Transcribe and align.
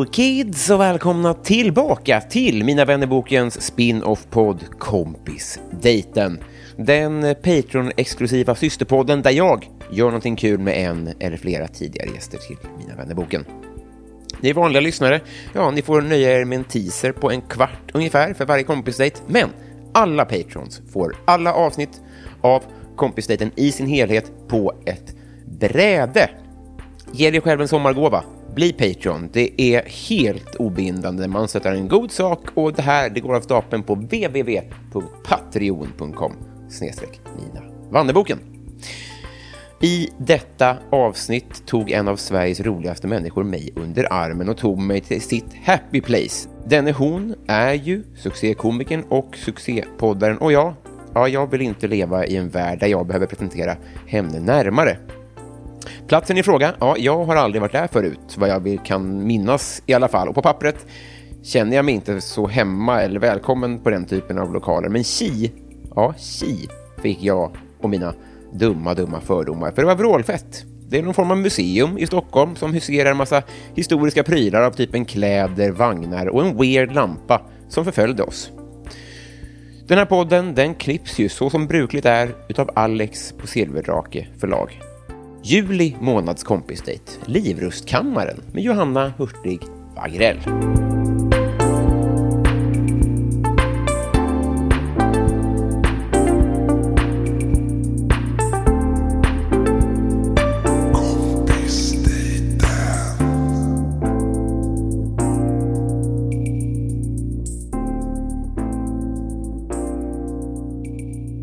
Hello 0.00 0.12
kids 0.12 0.70
och 0.70 0.80
välkomna 0.80 1.34
tillbaka 1.34 2.20
till 2.20 2.64
Mina 2.64 2.84
vännerbokens 2.84 3.62
spin-off-podd 3.62 4.64
Kompisdejten. 4.78 6.38
Den 6.76 7.22
Patreon-exklusiva 7.22 8.54
systerpodden 8.54 9.22
där 9.22 9.30
jag 9.30 9.68
gör 9.92 10.04
någonting 10.04 10.36
kul 10.36 10.58
med 10.60 10.90
en 10.90 11.14
eller 11.18 11.36
flera 11.36 11.68
tidigare 11.68 12.08
gäster 12.14 12.38
till 12.38 12.56
Mina 12.78 12.96
vännerboken. 12.96 13.44
Ni 14.40 14.52
vanliga 14.52 14.80
lyssnare, 14.80 15.20
ja, 15.54 15.70
ni 15.70 15.82
får 15.82 16.00
nöja 16.00 16.40
er 16.40 16.44
med 16.44 16.58
en 16.58 16.64
teaser 16.64 17.12
på 17.12 17.30
en 17.30 17.40
kvart 17.40 17.90
ungefär 17.94 18.34
för 18.34 18.44
varje 18.44 18.64
kompisdejt, 18.64 19.22
men 19.26 19.48
alla 19.92 20.24
patrons 20.24 20.82
får 20.92 21.16
alla 21.24 21.54
avsnitt 21.54 22.00
av 22.40 22.62
kompisdejten 22.96 23.50
i 23.56 23.72
sin 23.72 23.86
helhet 23.86 24.32
på 24.48 24.74
ett 24.86 25.14
bräde. 25.44 26.30
Ge 27.12 27.30
dig 27.30 27.40
själv 27.40 27.60
en 27.60 27.68
sommargåva. 27.68 28.24
Bli 28.54 28.72
Patreon. 28.72 29.28
Det 29.32 29.62
är 29.62 29.82
helt 30.08 30.54
obindande. 30.54 31.28
Man 31.28 31.48
sätter 31.48 31.72
en 31.72 31.88
god 31.88 32.10
sak 32.10 32.40
och 32.54 32.72
det 32.72 32.82
här 32.82 33.10
det 33.10 33.20
går 33.20 33.36
av 33.36 33.40
stapeln 33.40 33.82
på 33.82 33.94
www.patreon.com 33.94 36.32
snedstreck 36.68 37.20
Nina 37.38 37.60
Vanderboken. 37.90 38.38
I 39.82 40.08
detta 40.18 40.76
avsnitt 40.90 41.66
tog 41.66 41.90
en 41.90 42.08
av 42.08 42.16
Sveriges 42.16 42.60
roligaste 42.60 43.06
människor 43.06 43.44
mig 43.44 43.72
under 43.76 44.12
armen 44.12 44.48
och 44.48 44.56
tog 44.56 44.78
mig 44.78 45.00
till 45.00 45.22
sitt 45.22 45.54
happy 45.64 46.00
place. 46.00 46.48
Denne 46.66 46.92
hon 46.92 47.34
är 47.46 47.72
ju 47.72 48.04
succékomikern 48.16 49.04
och 49.08 49.36
succépoddaren 49.36 50.38
och 50.38 50.52
jag, 50.52 50.74
ja, 51.14 51.28
jag 51.28 51.50
vill 51.50 51.60
inte 51.60 51.88
leva 51.88 52.26
i 52.26 52.36
en 52.36 52.48
värld 52.48 52.80
där 52.80 52.86
jag 52.86 53.06
behöver 53.06 53.26
presentera 53.26 53.76
henne 54.06 54.40
närmare. 54.40 54.98
Platsen 56.10 56.38
i 56.38 56.42
fråga, 56.42 56.74
ja, 56.80 56.96
jag 56.98 57.24
har 57.24 57.36
aldrig 57.36 57.62
varit 57.62 57.72
där 57.72 57.86
förut, 57.86 58.36
vad 58.36 58.48
jag 58.48 58.80
kan 58.84 59.26
minnas 59.26 59.82
i 59.86 59.94
alla 59.94 60.08
fall. 60.08 60.28
Och 60.28 60.34
på 60.34 60.42
pappret 60.42 60.86
känner 61.42 61.76
jag 61.76 61.84
mig 61.84 61.94
inte 61.94 62.20
så 62.20 62.46
hemma 62.46 63.02
eller 63.02 63.20
välkommen 63.20 63.78
på 63.78 63.90
den 63.90 64.04
typen 64.04 64.38
av 64.38 64.52
lokaler. 64.52 64.88
Men 64.88 65.04
chi, 65.04 65.52
ja, 65.94 66.14
chi 66.18 66.68
fick 67.02 67.22
jag 67.22 67.56
och 67.80 67.90
mina 67.90 68.14
dumma, 68.52 68.94
dumma 68.94 69.20
fördomar. 69.20 69.70
För 69.70 69.82
det 69.82 69.86
var 69.86 69.94
vrålfett. 69.94 70.64
Det 70.88 70.98
är 70.98 71.02
någon 71.02 71.14
form 71.14 71.30
av 71.30 71.38
museum 71.38 71.98
i 71.98 72.06
Stockholm 72.06 72.56
som 72.56 72.72
huserar 72.72 73.10
en 73.10 73.16
massa 73.16 73.42
historiska 73.74 74.22
prylar 74.22 74.62
av 74.62 74.70
typen 74.70 75.04
kläder, 75.04 75.70
vagnar 75.70 76.26
och 76.26 76.46
en 76.46 76.56
weird 76.56 76.94
lampa 76.94 77.42
som 77.68 77.84
förföljde 77.84 78.22
oss. 78.22 78.50
Den 79.86 79.98
här 79.98 80.06
podden 80.06 80.54
den 80.54 80.74
klipps 80.74 81.18
ju 81.18 81.28
så 81.28 81.50
som 81.50 81.66
brukligt 81.66 82.06
är 82.06 82.34
utav 82.48 82.70
Alex 82.74 83.32
på 83.32 83.46
Silverdrake 83.46 84.26
förlag. 84.38 84.89
Juli 85.42 85.96
månads 86.00 86.44
kompisdejt, 86.44 87.20
Livrustkammaren 87.24 88.42
med 88.52 88.62
Johanna 88.62 89.12
Hurtig 89.18 89.60
Wagrell. 89.96 90.38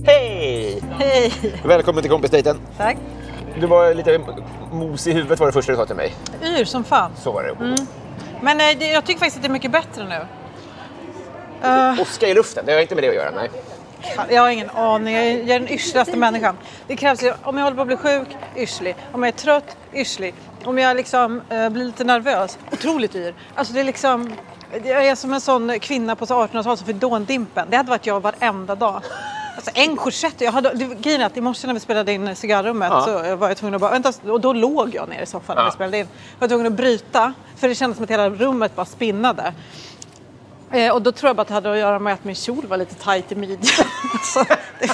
Hej! 0.06 0.82
Hej! 0.92 1.32
Välkommen 1.64 2.02
till 2.02 2.12
kompisdejten. 2.12 2.58
Tack. 2.78 2.98
Du 3.60 3.68
var 3.68 3.94
lite 3.94 4.20
mos 4.72 5.08
i 5.08 5.12
huvudet 5.14 5.40
var 5.40 5.48
det 5.48 5.54
första 5.54 5.72
du 5.72 5.78
sa 5.78 5.86
till 5.86 5.96
mig. 5.96 6.14
Yr 6.44 6.66
som 6.66 6.84
fan. 6.84 7.12
Så 7.18 7.32
var 7.32 7.44
det. 7.44 7.76
Men 8.42 8.62
eh, 8.62 8.80
det, 8.80 8.92
jag 8.92 9.06
tycker 9.06 9.20
faktiskt 9.20 9.38
att 9.38 9.44
det 9.44 9.48
är 9.48 9.52
mycket 9.52 9.72
bättre 9.72 10.04
nu. 10.04 10.28
Uh, 11.68 12.30
i 12.30 12.34
luften, 12.34 12.66
det 12.66 12.74
har 12.74 12.82
inte 12.82 12.96
med 12.96 13.04
det 13.04 13.10
att 13.10 13.16
göra. 13.16 13.32
Nej. 13.32 13.50
jag 14.30 14.42
har 14.42 14.50
ingen 14.50 14.70
aning, 14.70 15.16
jag 15.16 15.26
är, 15.26 15.60
den 15.60 15.68
yrslaste 15.68 16.18
människan. 16.18 16.58
Det 16.88 16.96
krävs, 16.96 17.24
ju- 17.24 17.34
om 17.44 17.58
jag 17.58 17.64
håller 17.64 17.76
på 17.76 17.82
att 17.82 17.88
bli 17.88 17.98
sjuk, 17.98 18.28
yrslig. 18.56 18.96
Om 19.12 19.24
jag 19.24 19.28
är 19.28 19.38
trött, 19.38 19.78
yrslig. 19.94 20.34
Om 20.64 20.78
jag 20.78 20.98
liksom 20.98 21.42
eh, 21.50 21.70
blir 21.70 21.84
lite 21.84 22.04
nervös, 22.04 22.58
otroligt 22.72 23.16
yr. 23.16 23.34
Alltså 23.56 23.74
det 23.74 23.80
är 23.80 23.84
liksom, 23.84 24.34
jag 24.84 25.06
är 25.06 25.16
som 25.16 25.34
en 25.34 25.42
sån 25.42 25.80
kvinna 25.80 26.16
på 26.16 26.26
1800-talet 26.26 26.80
som 26.80 26.88
fick 26.88 26.96
dåndimpen. 26.96 27.68
Det 27.70 27.78
hade 27.78 27.90
varit 27.90 28.06
jag 28.06 28.20
varenda 28.20 28.76
dag. 28.76 29.02
Alltså 29.58 29.72
en 29.74 29.96
korsett. 29.96 30.42
Jag 30.42 30.52
hade, 30.52 30.74
det, 30.74 30.96
grejen 31.02 31.22
är 31.22 31.26
att 31.26 31.38
i 31.38 31.42
morse 31.42 31.68
när 31.68 31.74
vi 31.74 31.80
spelade 31.80 32.14
in 32.14 32.36
cigarrummet 32.36 32.90
Ja. 32.92 33.02
så 33.06 33.36
var 33.36 33.48
jag 33.48 33.58
tvungen 33.58 33.76
att 33.76 33.82
bara, 33.82 33.92
vänta, 33.92 34.14
och 34.28 34.42
då 34.42 34.54
låg 34.54 34.96
jag 34.96 35.10
ner 35.10 35.22
i 35.22 35.26
soffan 35.26 35.56
när 35.56 35.64
Ja. 35.64 35.70
vi 35.70 35.74
spelade 35.74 35.98
in. 35.98 36.08
Jag 36.32 36.40
var 36.40 36.48
tvungen 36.48 36.68
att 36.68 36.74
bryta 36.74 37.34
för 37.58 37.68
det 37.68 37.76
kändes 37.76 37.98
som 37.98 38.04
att 38.04 38.10
hela 38.10 38.30
rummet 38.30 38.76
bara 38.76 38.86
spinnade. 38.86 39.54
Eh, 40.72 40.94
och 40.94 41.02
då 41.02 41.12
tror 41.12 41.30
jag 41.30 41.36
bara 41.36 41.42
att 41.42 41.48
det 41.48 41.54
hade 41.54 41.72
att 41.72 41.78
göra 41.78 42.00
med 42.00 42.14
att 42.14 42.24
min 42.24 42.36
kjol 42.36 42.66
var 42.68 42.78
lite 42.78 42.96
tajt 42.96 43.32
i 43.32 43.36
midjan. 43.36 43.60
det, 44.80 44.88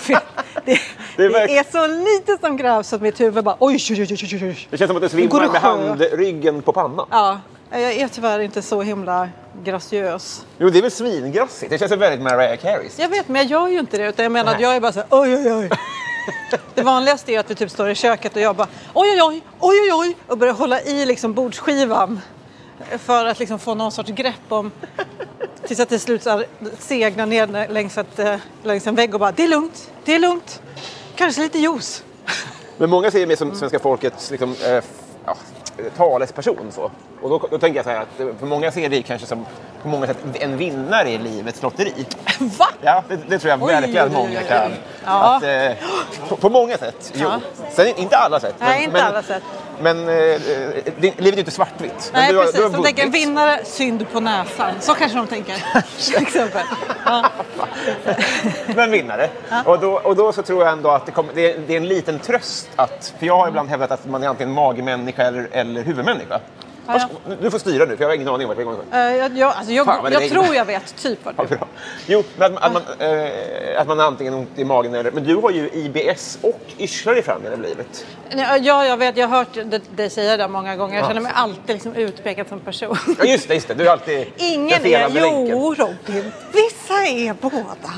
det, 0.65 0.79
Det 1.17 1.29
det, 1.29 1.57
är 1.57 1.71
så 1.71 1.87
lite 1.87 2.37
som 2.47 2.57
krävs 2.57 2.93
att 2.93 3.01
mitt 3.01 3.19
huvud 3.19 3.43
bara 3.43 3.55
oj, 3.59 3.75
oj, 3.89 4.01
oj, 4.01 4.07
oj, 4.11 4.43
oj. 4.43 4.67
Det 4.69 4.77
känns 4.77 4.89
som 4.89 4.97
att 4.97 5.01
du 5.11 5.27
går 5.27 5.39
svimmar 5.39 5.41
det 5.41 5.51
med 5.51 5.61
handryggen 5.61 6.61
på 6.61 6.73
pannan. 6.73 7.07
Ja, 7.11 7.39
jag 7.81 7.93
är 7.93 8.07
tyvärr 8.07 8.39
inte 8.39 8.61
så 8.61 8.81
himla 8.81 9.29
graciös. 9.63 10.45
Jo, 10.57 10.69
det 10.69 10.77
är 10.77 10.81
väl 10.81 10.91
svingrassigt. 10.91 11.69
Det 11.69 11.77
känns 11.77 11.91
väldigt 11.91 12.21
Mariah 12.21 12.57
Carey. 12.57 12.89
Jag 12.97 13.09
vet, 13.09 13.27
men 13.27 13.41
jag 13.41 13.51
gör 13.51 13.67
ju 13.67 13.79
inte 13.79 13.97
det. 13.97 14.07
Utan 14.09 14.23
jag 14.23 14.31
menar 14.31 14.51
att 14.51 14.57
Nej. 14.57 14.63
jag 14.67 14.75
är 14.75 14.79
bara 14.79 14.91
så 14.91 14.99
här, 14.99 15.07
oj, 15.11 15.35
oj, 15.35 15.53
oj. 15.53 15.69
Det 16.73 16.81
vanligaste 16.81 17.31
är 17.31 17.39
att 17.39 17.51
vi 17.51 17.55
typ 17.55 17.71
står 17.71 17.89
i 17.89 17.95
köket 17.95 18.35
och 18.35 18.41
jag 18.41 18.55
bara 18.55 18.67
oj, 18.93 19.09
oj, 19.11 19.21
oj, 19.21 19.41
oj, 19.59 19.77
oj, 19.81 19.93
oj 19.93 20.15
och 20.27 20.37
börjar 20.37 20.53
hålla 20.53 20.81
i 20.81 21.05
liksom 21.05 21.33
bordsskivan 21.33 22.19
för 22.99 23.25
att 23.25 23.39
liksom 23.39 23.59
få 23.59 23.73
någon 23.75 23.91
sorts 23.91 24.09
grepp 24.11 24.35
om 24.49 24.71
tills 25.67 25.79
jag 25.79 25.89
till 25.89 25.99
slut 25.99 26.27
segnar 26.79 27.25
ner 27.25 27.67
längs, 27.69 27.97
ett, 27.97 28.19
eh, 28.19 28.35
längs 28.63 28.87
en 28.87 28.95
vägg 28.95 29.13
och 29.13 29.19
bara 29.19 29.31
det 29.31 29.43
är 29.43 29.47
lugnt, 29.47 29.91
det 30.05 30.15
är 30.15 30.19
lugnt. 30.19 30.61
Kanske 31.15 31.41
lite 31.41 31.59
juice. 31.59 32.03
Men 32.77 32.89
många 32.89 33.11
ser 33.11 33.27
mig 33.27 33.37
som 33.37 33.55
svenska 33.55 33.79
folkets 33.79 34.31
liksom, 34.31 34.55
f- 34.65 34.85
ja, 35.25 35.35
talesperson. 35.97 36.71
Så. 36.71 36.91
Och 37.21 37.29
då, 37.29 37.47
då 37.51 37.57
tänker 37.57 37.77
jag 37.77 37.85
så 37.85 37.91
här 37.91 38.01
att 38.01 38.19
eh, 38.19 38.27
för 38.39 38.45
många 38.45 38.71
ser 38.71 38.89
dig 38.89 39.03
kanske 39.03 39.27
som 39.27 39.45
på 39.81 39.87
många 39.87 40.07
sätt 40.07 40.17
en 40.33 40.57
vinnare 40.57 41.09
i 41.09 41.17
livets 41.17 41.61
lotteri. 41.61 41.93
Va? 42.39 42.67
Ja, 42.81 43.03
det, 43.07 43.19
det 43.27 43.39
tror 43.39 43.49
jag 43.49 43.63
Oj, 43.63 43.73
verkligen 43.73 44.07
oj, 44.07 44.13
många 44.13 44.39
oj. 44.39 44.45
kan. 44.47 44.71
Ja. 45.05 45.35
Att, 45.35 45.43
eh, 45.43 45.71
på, 46.29 46.35
på 46.35 46.49
många 46.49 46.77
sätt, 46.77 47.11
jo. 47.15 47.27
Ja. 47.27 47.39
Sen 47.71 47.87
inte 47.95 48.17
alla 48.17 48.39
sätt. 48.39 48.55
Nej, 48.59 48.83
inte 48.83 49.03
alla 49.03 49.23
sätt. 49.23 49.43
Men 49.83 49.99
eh, 49.99 50.05
det, 50.99 51.19
livet 51.19 51.33
är 51.33 51.37
inte 51.39 51.51
svartvitt. 51.51 52.11
Nej, 52.13 52.31
du 52.31 52.37
har- 52.37 52.43
precis. 52.43 52.59
du 52.59 52.63
har 52.63 52.69
De 52.71 52.83
tänker 52.83 53.03
en 53.03 53.11
vinnare, 53.11 53.65
synd 53.65 54.05
på 54.11 54.19
näsan. 54.19 54.71
Så 54.79 54.93
kanske 54.93 55.17
de 55.17 55.27
tänker. 55.27 55.55
Till 56.13 56.21
exempel. 56.23 56.61
Ja. 57.05 57.25
Men 58.75 58.91
vinnare. 58.91 59.29
Och, 59.65 59.79
då, 59.79 59.91
och 59.91 60.15
då 60.15 60.31
så 60.31 60.41
tror 60.41 60.63
jag 60.63 60.71
ändå 60.73 60.89
att 60.89 61.05
det, 61.05 61.11
kommer, 61.11 61.33
det, 61.33 61.53
är, 61.53 61.59
det 61.67 61.73
är 61.73 61.77
en 61.77 61.87
liten 61.87 62.19
tröst 62.19 62.69
att, 62.75 63.13
för 63.19 63.25
jag 63.25 63.37
har 63.37 63.47
ibland 63.47 63.69
hävdat 63.69 63.91
att 63.91 64.05
man 64.05 64.23
är 64.23 64.27
antingen 64.27 64.53
magmänniska 64.53 65.23
eller, 65.23 65.47
eller 65.51 65.83
huvudmänniska. 65.83 66.39
Ja, 66.87 67.09
ja. 67.27 67.35
Du 67.41 67.51
får 67.51 67.59
styra 67.59 67.85
nu, 67.85 67.97
för 67.97 68.03
jag 68.03 68.09
har 68.09 68.15
ingen 68.15 68.27
aning 68.27 68.47
om 68.47 68.49
vart 68.49 68.57
vi 68.57 68.63
går. 68.63 68.77
Eh, 68.93 68.99
Jag, 68.99 69.37
jag, 69.37 69.53
alltså 69.55 69.73
jag, 69.73 69.85
Fan, 69.85 70.11
jag 70.11 70.29
tror 70.29 70.55
jag 70.55 70.65
vet 70.65 70.95
typ 70.97 71.19
Ja, 71.23 71.31
det 71.37 71.43
är. 71.53 71.57
bra. 71.57 71.67
Jo, 72.07 72.23
men 72.37 72.57
att, 72.57 72.63
att, 72.63 72.73
man, 72.73 72.83
eh, 72.99 73.81
att 73.81 73.87
man 73.87 73.99
antingen 73.99 74.33
ont 74.33 74.49
i 74.59 74.63
magen 74.65 74.95
eller... 74.95 75.11
Men 75.11 75.23
du 75.23 75.35
har 75.35 75.51
ju 75.51 75.69
IBS 75.73 76.37
och 76.41 76.61
yrslar 76.79 77.17
i 77.17 77.21
framtiden 77.21 77.61
livet. 77.61 78.05
Ja, 78.61 78.85
jag 78.85 78.97
vet. 78.97 79.17
Jag 79.17 79.27
har 79.27 79.37
hört 79.37 79.57
dig 79.95 80.09
säga 80.09 80.37
det 80.37 80.47
många 80.47 80.75
gånger. 80.75 80.97
Jag 80.97 81.07
känner 81.07 81.21
mig 81.21 81.31
alltid 81.35 81.75
liksom 81.75 81.95
utpekad 81.95 82.47
som 82.47 82.59
person. 82.59 82.97
Ja, 83.19 83.25
just 83.25 83.47
det. 83.47 83.53
Just 83.53 83.67
det. 83.67 83.73
Du 83.73 83.87
är 83.87 83.91
alltid 83.91 84.27
Ingen 84.37 84.85
är... 84.85 85.09
Jo, 85.49 85.73
Robin. 85.77 86.31
Vissa 86.53 86.93
är 87.05 87.33
båda. 87.41 87.93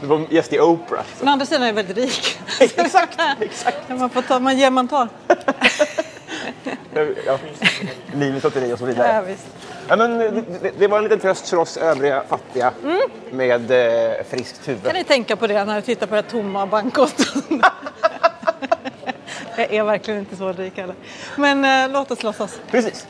Du 0.00 0.06
var 0.06 0.22
gäst 0.30 0.52
i 0.52 0.60
Oprah. 0.60 1.02
Så. 1.18 1.24
Men 1.24 1.28
andra 1.28 1.46
sidan 1.46 1.62
är 1.62 1.66
jag 1.66 1.74
väldigt 1.74 1.96
rik. 1.96 2.38
exakt, 2.60 3.20
exakt. 3.40 3.88
Man 3.88 4.10
får 4.10 4.22
ta, 4.22 4.38
man 4.38 4.58
ger, 4.58 4.70
man 4.70 4.88
tar. 4.88 5.08
Ja. 7.26 7.38
Livets 8.14 8.44
lotteri 8.44 8.72
och 8.72 8.78
så 8.78 8.84
vidare. 8.84 9.12
Ja, 9.14 9.20
visst. 9.20 9.46
Ja, 9.88 9.96
men 9.96 10.18
det, 10.18 10.70
det, 10.78 10.88
var 10.88 10.98
en 10.98 11.04
liten 11.04 11.20
tröst 11.20 11.48
för 11.48 11.56
oss 11.56 11.76
övriga 11.76 12.22
fattiga 12.28 12.72
med 13.30 13.70
eh, 13.70 14.24
friskt 14.30 14.68
huvud. 14.68 14.84
Kan 14.84 14.94
ni 14.94 15.04
tänka 15.04 15.36
på 15.36 15.46
det 15.46 15.64
när 15.64 15.74
ni 15.74 15.82
tittar 15.82 16.06
på 16.06 16.14
det 16.14 16.22
tomma 16.22 16.66
bankkonton? 16.66 17.42
jag 19.56 19.74
är 19.74 19.84
verkligen 19.84 20.20
inte 20.20 20.36
så 20.36 20.52
rik 20.52 20.78
heller. 20.78 20.94
Men 21.36 21.64
eh, 21.64 21.92
låt 21.92 22.10
oss 22.10 22.22
låtsas. 22.22 22.60
Precis. 22.70 23.06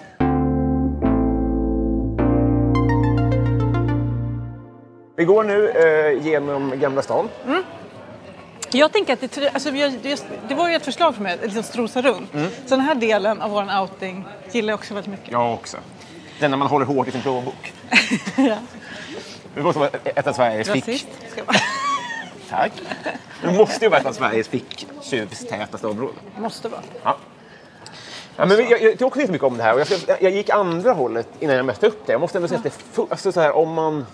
Vi 5.17 5.25
går 5.25 5.45
nu 5.45 5.69
eh, 5.71 6.27
genom 6.27 6.81
Gamla 6.81 7.03
stan. 7.03 7.29
Jag 8.71 8.93
tänker 8.93 9.13
att 9.13 9.21
det, 9.21 9.49
alltså, 9.49 9.71
det, 10.49 10.55
var 10.55 10.69
ju 10.69 10.75
ett 10.75 10.85
förslag 10.85 11.15
för 11.15 11.23
mig 11.23 11.35
att 11.35 11.43
liksom 11.43 11.63
strosa 11.63 12.03
runt. 12.03 12.31
Så 12.67 12.77
den 12.77 12.81
här 12.81 12.95
delen 12.95 13.43
av 13.43 13.51
vår 13.51 13.81
outing 13.81 14.25
gillar 14.53 14.73
jag 14.73 14.79
också 14.79 14.95
väldigt 14.95 15.11
mycket. 15.11 15.33
Jag 15.33 15.55
också. 15.55 15.77
Den 16.41 16.51
när 16.51 16.59
man 16.59 16.69
håller 16.69 16.87
hårt 16.87 17.09
i 17.09 17.11
sin 17.11 17.23
plånbok. 17.23 17.73
Ja. 18.37 18.57
Det 19.55 19.63
måste 19.63 19.79
vara 19.79 19.91
ett 20.05 20.27
av 20.27 20.33
Sveriges 20.33 20.71
fick... 20.71 21.07
Tack. 22.51 22.73
Det 23.43 23.53
måste 23.53 23.85
ju 23.85 23.89
vara 23.89 24.01
ett 24.01 24.07
av 24.07 24.13
Sveriges 24.13 24.49
ficktjuvstätaste 24.49 25.87
områden. 25.87 26.17
Måste 26.39 26.69
vara. 26.69 26.83
Ja. 27.03 27.17
Ja, 28.37 28.47
men 28.47 28.59
jag, 28.59 28.71
jag 28.71 28.93
tycker 28.93 29.05
också 29.05 29.21
inte 29.21 29.33
mycket 29.33 29.47
om 29.47 29.57
det 29.57 29.63
här. 29.63 29.79
Jag, 29.79 30.23
jag 30.23 30.33
gick 30.33 30.51
andra 30.51 30.93
hållet 30.93 31.29
innan 31.41 31.57
jag 31.57 31.65
mötte 31.65 31.87
upp 31.87 32.07
det. 32.07 32.13
Jag 32.13 32.21
måste 32.21 32.39
ändå 32.39 32.49
säga 32.49 32.61
att 32.65 32.65
det, 32.95 33.03
alltså, 33.11 33.33
så 33.33 33.41
här, 33.41 33.57
om 33.57 33.73
man, 33.73 34.07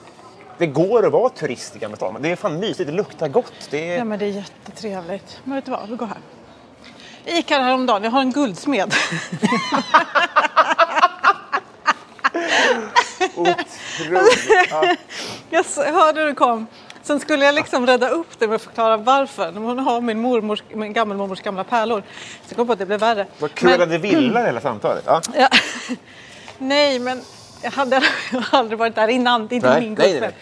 det 0.62 0.66
går 0.66 1.06
att 1.06 1.12
vara 1.12 1.28
turist 1.28 1.76
i 1.76 1.78
Gamla 1.78 1.96
stan. 1.96 2.16
Det 2.20 2.28
är 2.28 2.36
fan 2.36 2.60
mysigt, 2.60 2.90
det 2.90 2.92
luktar 2.96 3.28
gott. 3.28 3.68
Det 3.70 3.90
är... 3.90 3.98
Ja, 3.98 4.04
men 4.04 4.18
det 4.18 4.24
är 4.24 4.28
jättetrevligt. 4.28 5.40
Men 5.44 5.54
vet 5.54 5.64
du 5.64 5.70
vad, 5.70 5.88
vi 5.88 5.96
går 5.96 6.06
här. 6.06 6.18
Jag 7.24 7.36
gick 7.36 7.50
här 7.50 7.62
häromdagen, 7.62 8.04
jag 8.04 8.10
har 8.10 8.20
en 8.20 8.32
guldsmed. 8.32 8.94
Otroligt. 13.36 13.68
Ja. 14.70 14.96
Jag 15.50 15.92
hörde 15.92 16.20
hur 16.20 16.26
du 16.28 16.34
kom. 16.34 16.66
Sen 17.02 17.20
skulle 17.20 17.44
jag 17.44 17.54
liksom 17.54 17.86
rädda 17.86 18.08
upp 18.08 18.38
det 18.38 18.46
med 18.48 18.56
att 18.56 18.62
förklara 18.62 18.96
varför. 18.96 19.52
Hon 19.52 19.78
har 19.78 20.00
min, 20.00 20.20
mormors, 20.20 20.62
min 20.74 20.92
gammelmormors 20.92 21.40
gamla 21.40 21.64
pärlor. 21.64 22.02
Så 22.20 22.46
jag 22.48 22.56
kom 22.56 22.66
på 22.66 22.72
att 22.72 22.78
det 22.78 22.86
blev 22.86 23.00
värre. 23.00 23.26
Vad 23.38 23.54
kul 23.54 23.82
att 23.82 23.90
det 23.90 23.98
villar 23.98 24.46
hela 24.46 24.60
samtalet. 24.60 25.04
Ja. 25.06 25.20
Ja. 25.36 25.48
Nej, 26.58 26.98
men 26.98 27.22
jag 27.62 27.70
hade 27.70 28.02
jag 28.32 28.40
har 28.40 28.58
aldrig 28.58 28.78
varit 28.78 28.94
där 28.94 29.08
innan. 29.08 29.46
Det 29.46 29.54
är 29.54 29.56
inte 29.56 29.70
Nej, 29.70 29.80
min 29.80 29.94
guldsmed. 29.94 30.32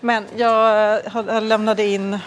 Men 0.00 0.24
jag, 0.36 0.94
eh, 1.28 1.42
lämnade 1.42 1.84
in 1.86 2.18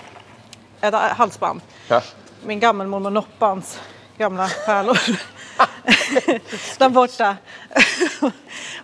ett 0.82 0.94
halsband. 0.94 1.62
Ja. 1.88 2.02
Min 2.46 2.60
gammelmormor 2.60 3.10
Noppans 3.10 3.80
gamla 4.18 4.50
pärlor. 4.66 5.00
där 6.78 6.90
borta. 6.90 7.38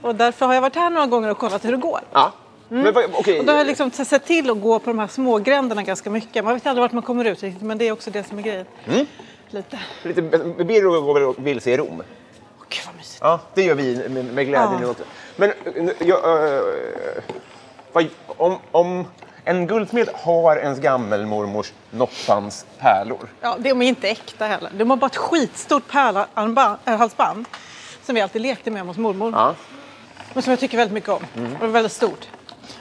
och 0.01 0.15
därför 0.15 0.45
har 0.45 0.53
jag 0.53 0.61
varit 0.61 0.75
här 0.75 0.89
några 0.89 1.07
gånger 1.07 1.29
och 1.29 1.37
kollat 1.37 1.65
hur 1.65 1.71
det 1.71 1.77
går. 1.77 1.99
Ja. 2.11 2.31
Men, 2.69 2.93
vad- 2.93 3.05
okej. 3.13 3.39
Och 3.39 3.45
då 3.45 3.51
har 3.51 3.57
jag 3.57 3.67
liksom 3.67 3.91
sett 3.91 4.25
till 4.25 4.49
att 4.49 4.61
gå 4.61 4.79
på 4.79 4.89
de 4.89 4.99
här 4.99 5.07
små 5.07 5.37
gränderna 5.37 5.83
ganska 5.83 6.09
mycket. 6.09 6.43
Man 6.45 6.53
vet 6.53 6.65
aldrig 6.67 6.81
vart 6.81 6.91
man 6.91 7.03
kommer 7.03 7.25
ut 7.25 7.43
riktigt, 7.43 7.61
men 7.63 7.77
det 7.77 7.87
är 7.87 7.91
också 7.91 8.11
det 8.11 8.23
som 8.27 8.37
är 8.39 8.43
grejen. 8.43 8.65
Mm. 8.87 9.05
Lite. 9.49 9.79
Lite, 10.03 10.21
Birro 10.63 11.01
går 11.01 11.41
vilse 11.41 11.71
i 11.71 11.77
Rom? 11.77 12.03
Gud 12.75 12.85
vad 12.85 12.95
mysigt. 12.95 13.19
Ja, 13.21 13.39
det 13.53 13.63
gör 13.63 13.75
vi 13.75 14.09
med, 14.09 14.25
med 14.25 14.47
glädje 14.47 14.79
nu 14.79 14.85
också. 14.85 15.03
Men 15.35 15.49
eh, 15.49 15.89
jag, 15.99 16.53
eh, 16.55 16.61
vad, 17.91 18.07
om, 18.27 18.57
om 18.71 19.05
en 19.43 19.67
guldsmed 19.67 20.09
har 20.13 20.55
ens 20.57 20.79
gammelmormors 20.79 21.73
Noppans 21.91 22.65
pärlor. 22.79 23.29
Ja, 23.41 23.55
de 23.59 23.81
är 23.81 23.85
inte 23.85 24.09
äkta 24.09 24.45
heller. 24.45 24.71
De 24.73 24.89
har 24.89 24.97
bara 24.97 25.05
ett 25.05 25.15
skitstort 25.15 25.87
pärlhalsband 25.91 27.45
som 28.03 28.15
vi 28.15 28.21
alltid 28.21 28.41
lekte 28.41 28.71
med 28.71 28.81
hos 28.85 28.97
mormor. 28.97 29.31
Ja. 29.31 29.43
Mm. 29.43 29.55
Men 30.33 30.43
som 30.43 30.51
jag 30.51 30.59
tycker 30.59 30.77
väldigt 30.77 30.93
mycket 30.93 31.09
om. 31.09 31.25
Och 31.33 31.59
det 31.59 31.65
var 31.65 31.67
väldigt 31.67 31.91
stort. 31.91 32.27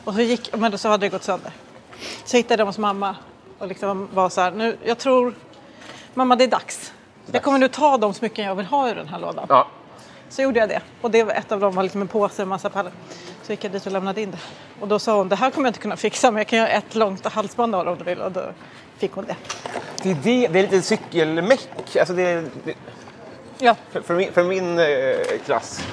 Och 0.04 0.14
så, 0.14 0.20
gick, 0.20 0.56
men 0.56 0.78
så 0.78 0.88
hade 0.88 1.06
det 1.06 1.10
gått 1.10 1.22
sönder. 1.22 1.52
Så 2.24 2.36
hittade 2.36 2.60
jag 2.60 2.66
hos 2.66 2.78
mamma 2.78 3.16
och 3.58 3.66
liksom 3.66 4.08
var 4.14 4.28
så 4.28 4.40
här, 4.40 4.50
nu, 4.50 4.76
jag 4.84 4.98
tror, 4.98 5.34
mamma 6.14 6.36
det 6.36 6.44
är 6.44 6.48
dags. 6.48 6.92
Jag 7.32 7.42
kommer 7.42 7.58
nu 7.58 7.68
ta 7.68 7.98
de 7.98 8.14
smycken 8.14 8.44
jag 8.44 8.54
vill 8.54 8.66
ha 8.66 8.90
ur 8.90 8.94
den 8.94 9.08
här 9.08 9.18
lådan. 9.18 9.46
Ja. 9.48 9.66
Så 10.34 10.42
gjorde 10.42 10.60
jag 10.60 10.68
det. 10.68 10.80
Och 11.00 11.10
det 11.10 11.22
var 11.22 11.32
ett 11.32 11.52
av 11.52 11.60
dem 11.60 11.74
var 11.74 11.82
liksom 11.82 12.00
en 12.00 12.08
påse 12.08 12.42
med 12.42 12.48
massa 12.48 12.70
pärlor. 12.70 12.92
Så 13.42 13.52
gick 13.52 13.64
jag 13.64 13.72
dit 13.72 13.86
och 13.86 13.92
lämnade 13.92 14.20
in 14.22 14.30
det. 14.30 14.38
Och 14.80 14.88
då 14.88 14.98
sa 14.98 15.16
hon, 15.16 15.28
det 15.28 15.36
här 15.36 15.50
kommer 15.50 15.66
jag 15.66 15.70
inte 15.70 15.80
kunna 15.80 15.96
fixa 15.96 16.30
men 16.30 16.38
jag 16.38 16.46
kan 16.46 16.58
göra 16.58 16.68
ett 16.68 16.94
långt 16.94 17.26
halsband 17.26 17.74
av 17.74 17.84
det 17.84 17.90
om 17.90 17.98
du 17.98 18.04
vill. 18.04 18.20
Och 18.20 18.32
då 18.32 18.42
fick 18.98 19.12
hon 19.12 19.24
det. 19.24 19.36
Det, 20.02 20.10
är 20.10 20.14
det, 20.22 20.48
det 20.48 20.58
är 20.58 20.62
lite 20.62 20.82
cykelmeck. 20.82 21.96
Alltså 21.98 22.14
det, 22.14 22.44
det, 22.64 22.74
Ja, 23.58 23.76
för, 23.92 24.00
för 24.00 24.14
min, 24.14 24.32
för 24.32 24.44
min 24.44 24.78
eh, 24.78 24.86
klass. 25.44 25.84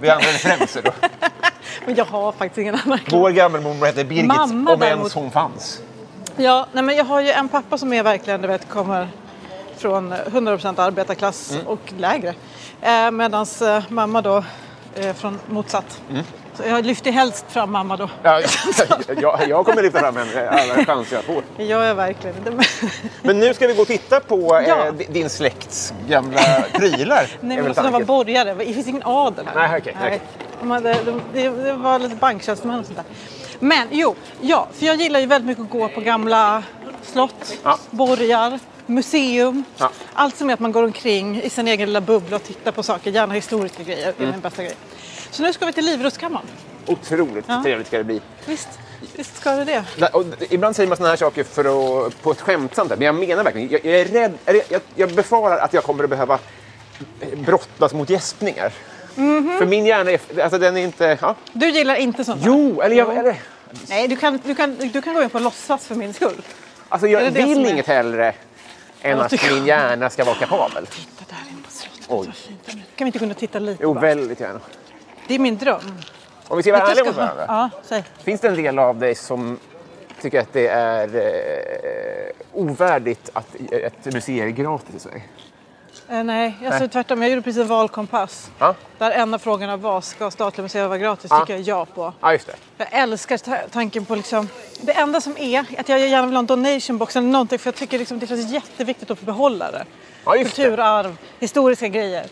Vi 0.00 0.10
använder 0.10 0.32
referenser 0.32 0.82
då. 0.82 0.92
men 1.86 1.94
jag 1.94 2.04
har 2.04 2.32
faktiskt 2.32 2.58
ingen 2.58 2.74
annan. 2.74 2.98
Vår 3.10 3.30
gammelmormor 3.30 3.86
hette 3.86 4.04
Birgit, 4.04 4.26
Mamma 4.26 4.72
om 4.72 4.80
däremot- 4.80 4.82
ens 4.82 5.14
hon 5.14 5.30
fanns. 5.30 5.82
Ja, 6.36 6.66
nej, 6.72 6.82
men 6.82 6.96
jag 6.96 7.04
har 7.04 7.20
ju 7.20 7.30
en 7.30 7.48
pappa 7.48 7.78
som 7.78 7.92
är 7.92 8.02
verkligen, 8.02 8.42
du 8.42 8.48
vet, 8.48 8.68
kommer 8.68 9.08
från 9.82 10.12
100% 10.12 10.78
arbetarklass 10.82 11.50
Mm. 11.52 11.66
och 11.66 11.92
lägre. 11.98 12.34
Eh, 12.82 13.10
Medan 13.10 13.46
eh, 13.62 13.82
mamma 13.88 14.20
då 14.22 14.44
är 14.94 15.12
från 15.12 15.38
motsatt. 15.48 16.00
Så 16.54 16.62
jag 16.66 16.86
lyfter 16.86 17.10
helst 17.12 17.44
fram 17.48 17.70
mamma 17.72 17.96
då. 17.96 18.04
Mm. 18.04 18.16
Ja, 18.22 18.40
jag, 19.20 19.48
jag 19.48 19.66
kommer 19.66 19.82
lyfta 19.82 19.98
fram 19.98 20.16
henne 20.16 20.50
alla 20.50 20.84
chanser 20.84 21.16
jag 21.16 21.24
får. 21.24 21.42
Jag 21.56 21.94
verkligen 21.94 22.36
inte. 22.36 22.50
Men 23.22 23.38
nu 23.38 23.54
ska 23.54 23.66
vi 23.66 23.74
gå 23.74 23.82
och 23.82 23.88
titta 23.88 24.20
på 24.20 24.56
eh, 24.58 24.68
Ja. 24.68 24.90
di- 24.90 25.06
din 25.10 25.30
släkts 25.30 25.94
gamla 26.08 26.40
prylar. 26.72 27.26
Nej, 27.40 27.56
är 27.58 27.62
men 27.62 27.66
alltså, 27.70 27.82
de 27.82 27.92
var 27.92 28.00
borgare. 28.00 28.54
Det 28.54 28.72
finns 28.74 28.86
ingen 28.88 29.02
adel 29.04 29.46
här. 29.54 29.68
Nej, 29.68 29.78
okej, 29.80 29.96
okej. 30.00 30.20
De 30.60 30.70
hade, 30.70 30.94
de, 31.04 31.20
det 31.34 31.72
var 31.72 31.98
lite 31.98 32.16
banktjänstemän 32.16 32.78
och 32.80 32.86
sånt 32.86 32.96
där. 32.98 33.04
Men 33.58 33.88
jo, 33.90 34.14
ja, 34.40 34.68
för 34.72 34.86
jag 34.86 34.96
gillar 34.96 35.20
ju 35.20 35.26
väldigt 35.26 35.46
mycket 35.46 35.64
att 35.64 35.70
gå 35.70 35.88
på 35.88 36.00
gamla 36.00 36.62
slott, 37.02 37.54
Ja. 37.62 37.78
borgar, 37.90 38.58
museum. 38.94 39.64
Ja. 39.76 39.90
Allt 40.14 40.36
som 40.36 40.50
är 40.50 40.54
att 40.54 40.60
man 40.60 40.72
går 40.72 40.82
omkring 40.82 41.42
i 41.42 41.50
sin 41.50 41.68
egen 41.68 41.88
lilla 41.88 42.00
bubbla 42.00 42.36
och 42.36 42.44
tittar 42.44 42.72
på 42.72 42.82
saker. 42.82 43.10
Gärna 43.10 43.34
historiska 43.34 43.82
grejer, 43.82 44.14
det 44.18 44.24
är 44.24 44.30
min 44.30 44.40
bästa 44.40 44.62
grej. 44.62 44.74
Så 45.30 45.42
nu 45.42 45.52
ska 45.52 45.66
vi 45.66 45.72
till 45.72 45.84
Livrustkammaren. 45.84 46.46
Otroligt 46.86 47.44
Ja. 47.48 47.62
trevligt 47.62 47.86
ska 47.86 47.98
det 47.98 48.04
bli. 48.04 48.20
Visst, 48.46 48.68
visst 49.16 49.36
ska 49.36 49.50
det 49.50 49.64
det. 49.98 50.06
Och 50.08 50.24
ibland 50.50 50.76
säger 50.76 50.88
man 50.88 50.96
såna 50.96 51.08
här 51.08 51.16
saker 51.16 51.44
för 51.44 51.64
att, 52.06 52.22
på 52.22 52.30
ett 52.30 52.40
skämtsamt 52.40 52.88
sätt, 52.90 52.98
men 52.98 53.06
jag 53.06 53.14
menar 53.14 53.44
verkligen, 53.44 53.68
jag, 53.70 53.84
jag 53.84 54.00
är 54.00 54.04
rädd, 54.04 54.32
jag, 54.68 54.80
jag 54.94 55.10
befarar 55.14 55.58
att 55.58 55.72
jag 55.72 55.84
kommer 55.84 56.04
att 56.04 56.10
behöva 56.10 56.38
brottas 57.36 57.92
mot 57.94 58.10
gäspningar. 58.10 58.72
Mhm. 59.14 59.58
För 59.58 59.66
min 59.66 59.86
hjärna 59.86 60.10
är, 60.10 60.20
alltså 60.42 60.58
den 60.58 60.76
är 60.76 60.80
inte, 60.84 61.18
ja. 61.20 61.34
Du 61.52 61.70
gillar 61.70 61.94
inte 61.96 62.24
sånt? 62.24 62.42
Jo, 62.44 62.80
eller 62.80 62.96
jag, 62.96 63.16
eller, 63.16 63.36
Nej, 63.88 64.08
du 64.08 64.16
kan, 64.16 64.40
du, 64.44 64.54
kan, 64.54 64.76
du 64.92 65.02
kan 65.02 65.14
gå 65.14 65.22
in 65.22 65.30
på 65.30 65.38
låtsas 65.38 65.86
för 65.86 65.94
min 65.94 66.14
skull. 66.14 66.42
alltså 66.88 67.06
jag 67.08 67.30
vill 67.30 67.54
som 67.54 67.64
är- 67.64 67.70
inget 67.70 67.86
hellre 67.86 68.34
än 69.02 69.20
att 69.20 69.32
min 69.50 69.66
hjärna 69.66 70.10
ska 70.10 70.24
vara 70.24 70.34
kapabel. 70.36 70.86
Titta 70.86 71.24
där 71.28 71.50
inne 71.52 71.62
på 71.62 71.70
slottet, 71.70 72.06
Oj. 72.08 72.26
vad 72.26 72.34
fint. 72.34 72.66
Kan 72.96 73.04
vi 73.04 73.06
inte 73.06 73.18
gå 73.18 73.24
in 73.24 73.30
och 73.30 73.36
titta 73.36 73.58
lite 73.58 73.82
Jo, 73.82 73.94
bara? 73.94 74.00
väldigt 74.00 74.40
gärna. 74.40 74.60
Det 75.28 75.34
är 75.34 75.38
min 75.38 75.56
dröm. 75.56 75.80
Om 76.48 76.56
vi 76.56 76.62
ska 76.62 76.72
vara 76.72 76.90
ärliga 76.90 77.04
mot 77.04 77.16
varandra. 77.16 77.44
Ja, 77.48 77.70
säg. 77.82 78.04
Finns 78.22 78.40
det 78.40 78.48
en 78.48 78.54
del 78.56 78.78
av 78.78 78.98
dig 78.98 79.14
som 79.14 79.58
tycker 80.20 80.40
att 80.40 80.52
det 80.52 80.68
är 80.68 81.16
eh, 81.16 82.32
ovärdigt 82.52 83.30
att 83.32 83.46
ett 83.72 84.14
museum 84.14 84.46
är 84.48 84.50
gratis 84.50 84.94
i 84.94 84.98
Sverige? 85.00 85.22
Eh, 86.12 86.24
nej, 86.24 86.54
alltså 86.64 86.78
Nej. 86.80 86.88
tvärtom. 86.88 87.22
Jag 87.22 87.30
gjorde 87.30 87.42
precis 87.42 87.60
en 87.62 87.68
valkompass. 87.68 88.50
Ja. 88.58 88.74
Där 88.98 89.10
en 89.10 89.34
av 89.34 89.38
frågorna 89.38 89.76
var, 89.76 90.00
ska 90.00 90.30
statliga 90.30 90.62
museer 90.62 90.86
vara 90.88 90.98
gratis? 90.98 91.26
Ja. 91.30 91.40
tycker 91.40 91.52
jag 91.54 91.62
ja 91.62 91.84
på. 91.84 92.12
Ja, 92.20 92.32
just 92.32 92.46
det. 92.46 92.54
Jag 92.78 92.88
älskar 92.92 93.38
ta- 93.38 93.56
tanken 93.70 94.04
på 94.04 94.14
liksom, 94.14 94.48
det 94.80 94.92
enda 94.92 95.20
som 95.20 95.36
är 95.38 95.60
att 95.78 95.88
jag 95.88 96.00
gärna 96.08 96.26
vill 96.26 96.34
ha 96.34 96.38
en 96.38 96.46
donation 96.46 96.98
box 96.98 97.16
eller 97.16 97.28
någonting 97.28 97.58
för 97.58 97.66
jag 97.68 97.74
tycker 97.74 97.98
liksom 97.98 98.18
det 98.18 98.26
känns 98.26 98.50
jätteviktigt 98.52 99.10
att 99.10 99.18
få 99.18 99.24
behålla 99.24 99.70
det. 99.70 99.84
Ja, 100.24 100.36
just 100.36 100.56
det. 100.56 100.62
Kulturarv, 100.62 101.16
historiska 101.40 101.88
grejer. 101.88 102.26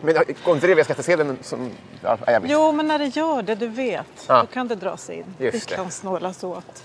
Men 0.00 0.14
går 0.44 0.54
inte 0.54 0.66
det 0.66 0.74
via 0.74 0.84
skattsedeln 0.84 1.38
som... 1.42 1.70
Ja, 2.02 2.18
jag. 2.26 2.42
Jo, 2.46 2.72
men 2.72 2.88
när 2.88 2.98
det 2.98 3.06
gör 3.16 3.42
det, 3.42 3.54
du 3.54 3.66
vet, 3.68 4.06
Ja. 4.28 4.40
då 4.40 4.46
kan 4.46 4.68
det 4.68 4.74
dras 4.74 5.10
in. 5.10 5.24
Just 5.38 5.68
det 5.68 5.72
det. 5.72 5.76
kan 5.76 5.90
snålas 5.90 6.44
åt. 6.44 6.82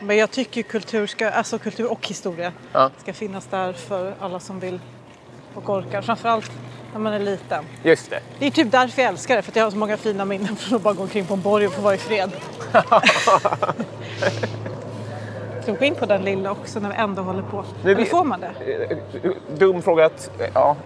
Men 0.00 0.16
jag 0.16 0.30
tycker 0.30 0.62
kultur, 0.62 1.06
ska, 1.06 1.30
alltså 1.30 1.58
kultur 1.58 1.92
och 1.92 2.06
historia 2.08 2.52
Ja. 2.72 2.90
ska 2.98 3.12
finnas 3.12 3.46
där 3.46 3.72
för 3.72 4.14
alla 4.20 4.40
som 4.40 4.60
vill 4.60 4.80
och 5.54 5.70
orkar. 5.70 6.02
Framförallt 6.02 6.50
när 6.92 7.00
man 7.00 7.12
är 7.12 7.18
liten. 7.18 7.64
Just 7.82 8.10
det. 8.10 8.20
Det 8.38 8.46
är 8.46 8.50
typ 8.50 8.72
därför 8.72 9.02
jag 9.02 9.08
älskar 9.08 9.36
det, 9.36 9.42
för 9.42 9.52
att 9.52 9.56
jag 9.56 9.64
har 9.64 9.70
så 9.70 9.76
många 9.76 9.96
fina 9.96 10.24
minnen 10.24 10.56
från 10.56 10.76
att 10.76 10.82
bara 10.82 10.94
gå 10.94 11.02
omkring 11.02 11.24
på 11.26 11.34
en 11.34 11.40
borg 11.40 11.66
och 11.66 11.72
få 11.72 11.82
vara 11.82 11.94
i 11.94 11.98
fred. 11.98 12.30
Gå 15.78 15.84
in 15.84 15.94
på 15.94 16.06
den 16.06 16.22
lilla 16.22 16.50
också 16.50 16.80
när 16.80 16.88
vi 16.88 16.94
ändå 16.94 17.22
håller 17.22 17.42
på? 17.42 17.64
Nu 17.84 17.92
Eller 17.92 18.04
får 18.04 18.24
man 18.24 18.40
det? 18.40 18.50
Eh, 18.90 18.98
Dum 19.58 19.82
fråga 19.82 20.06
att... 20.06 20.30
Ja, 20.54 20.76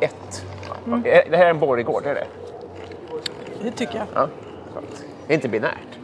ett. 0.00 0.44
Mm. 0.86 1.04
Eh, 1.04 1.20
Det 1.30 1.36
här 1.36 1.44
är 1.46 1.50
en 1.50 1.58
borggård, 1.58 2.06
är 2.06 2.14
det? 2.14 2.26
Det 3.62 3.70
tycker 3.70 3.96
jag. 3.98 4.06
Ja. 4.14 4.28
Det 5.26 5.32
är 5.32 5.34
inte 5.34 5.48
binärt. 5.48 5.95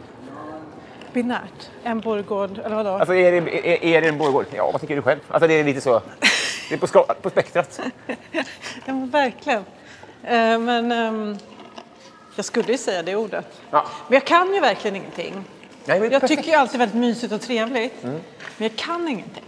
Binärt. 1.13 1.69
En 1.83 1.99
borggård, 1.99 2.59
eller 2.65 2.75
vadå? 2.75 2.89
Alltså, 2.89 3.15
är 3.15 3.31
det, 3.31 3.67
är, 3.69 3.83
är 3.97 4.01
det 4.01 4.07
en 4.07 4.17
borggård? 4.17 4.45
Ja, 4.55 4.71
vad 4.71 4.81
tycker 4.81 4.95
du 4.95 5.01
själv? 5.01 5.19
Alltså, 5.27 5.47
det 5.47 5.53
är 5.53 5.63
lite 5.63 5.81
så... 5.81 6.01
Det 6.69 6.75
är 6.75 6.79
på, 6.79 6.87
ska, 6.87 7.03
på 7.03 7.29
spektrat. 7.29 7.79
Ja, 8.85 8.93
verkligen. 9.11 9.65
Eh, 10.23 10.59
men 10.59 10.91
ehm, 10.91 11.37
jag 12.35 12.45
skulle 12.45 12.71
ju 12.71 12.77
säga 12.77 13.03
det 13.03 13.15
ordet. 13.15 13.45
Ja. 13.71 13.85
Men 14.07 14.13
jag 14.13 14.25
kan 14.25 14.53
ju 14.53 14.59
verkligen 14.59 14.95
ingenting. 14.95 15.43
Nej, 15.85 15.99
Jag 16.01 16.11
perfekt. 16.11 16.27
tycker 16.39 16.51
ju 16.51 16.57
alltid 16.57 16.79
väldigt 16.79 16.97
mysigt 16.97 17.33
och 17.33 17.41
trevligt. 17.41 18.03
Men 18.03 18.21
jag 18.57 18.75
kan 18.75 19.07
ingenting. 19.07 19.43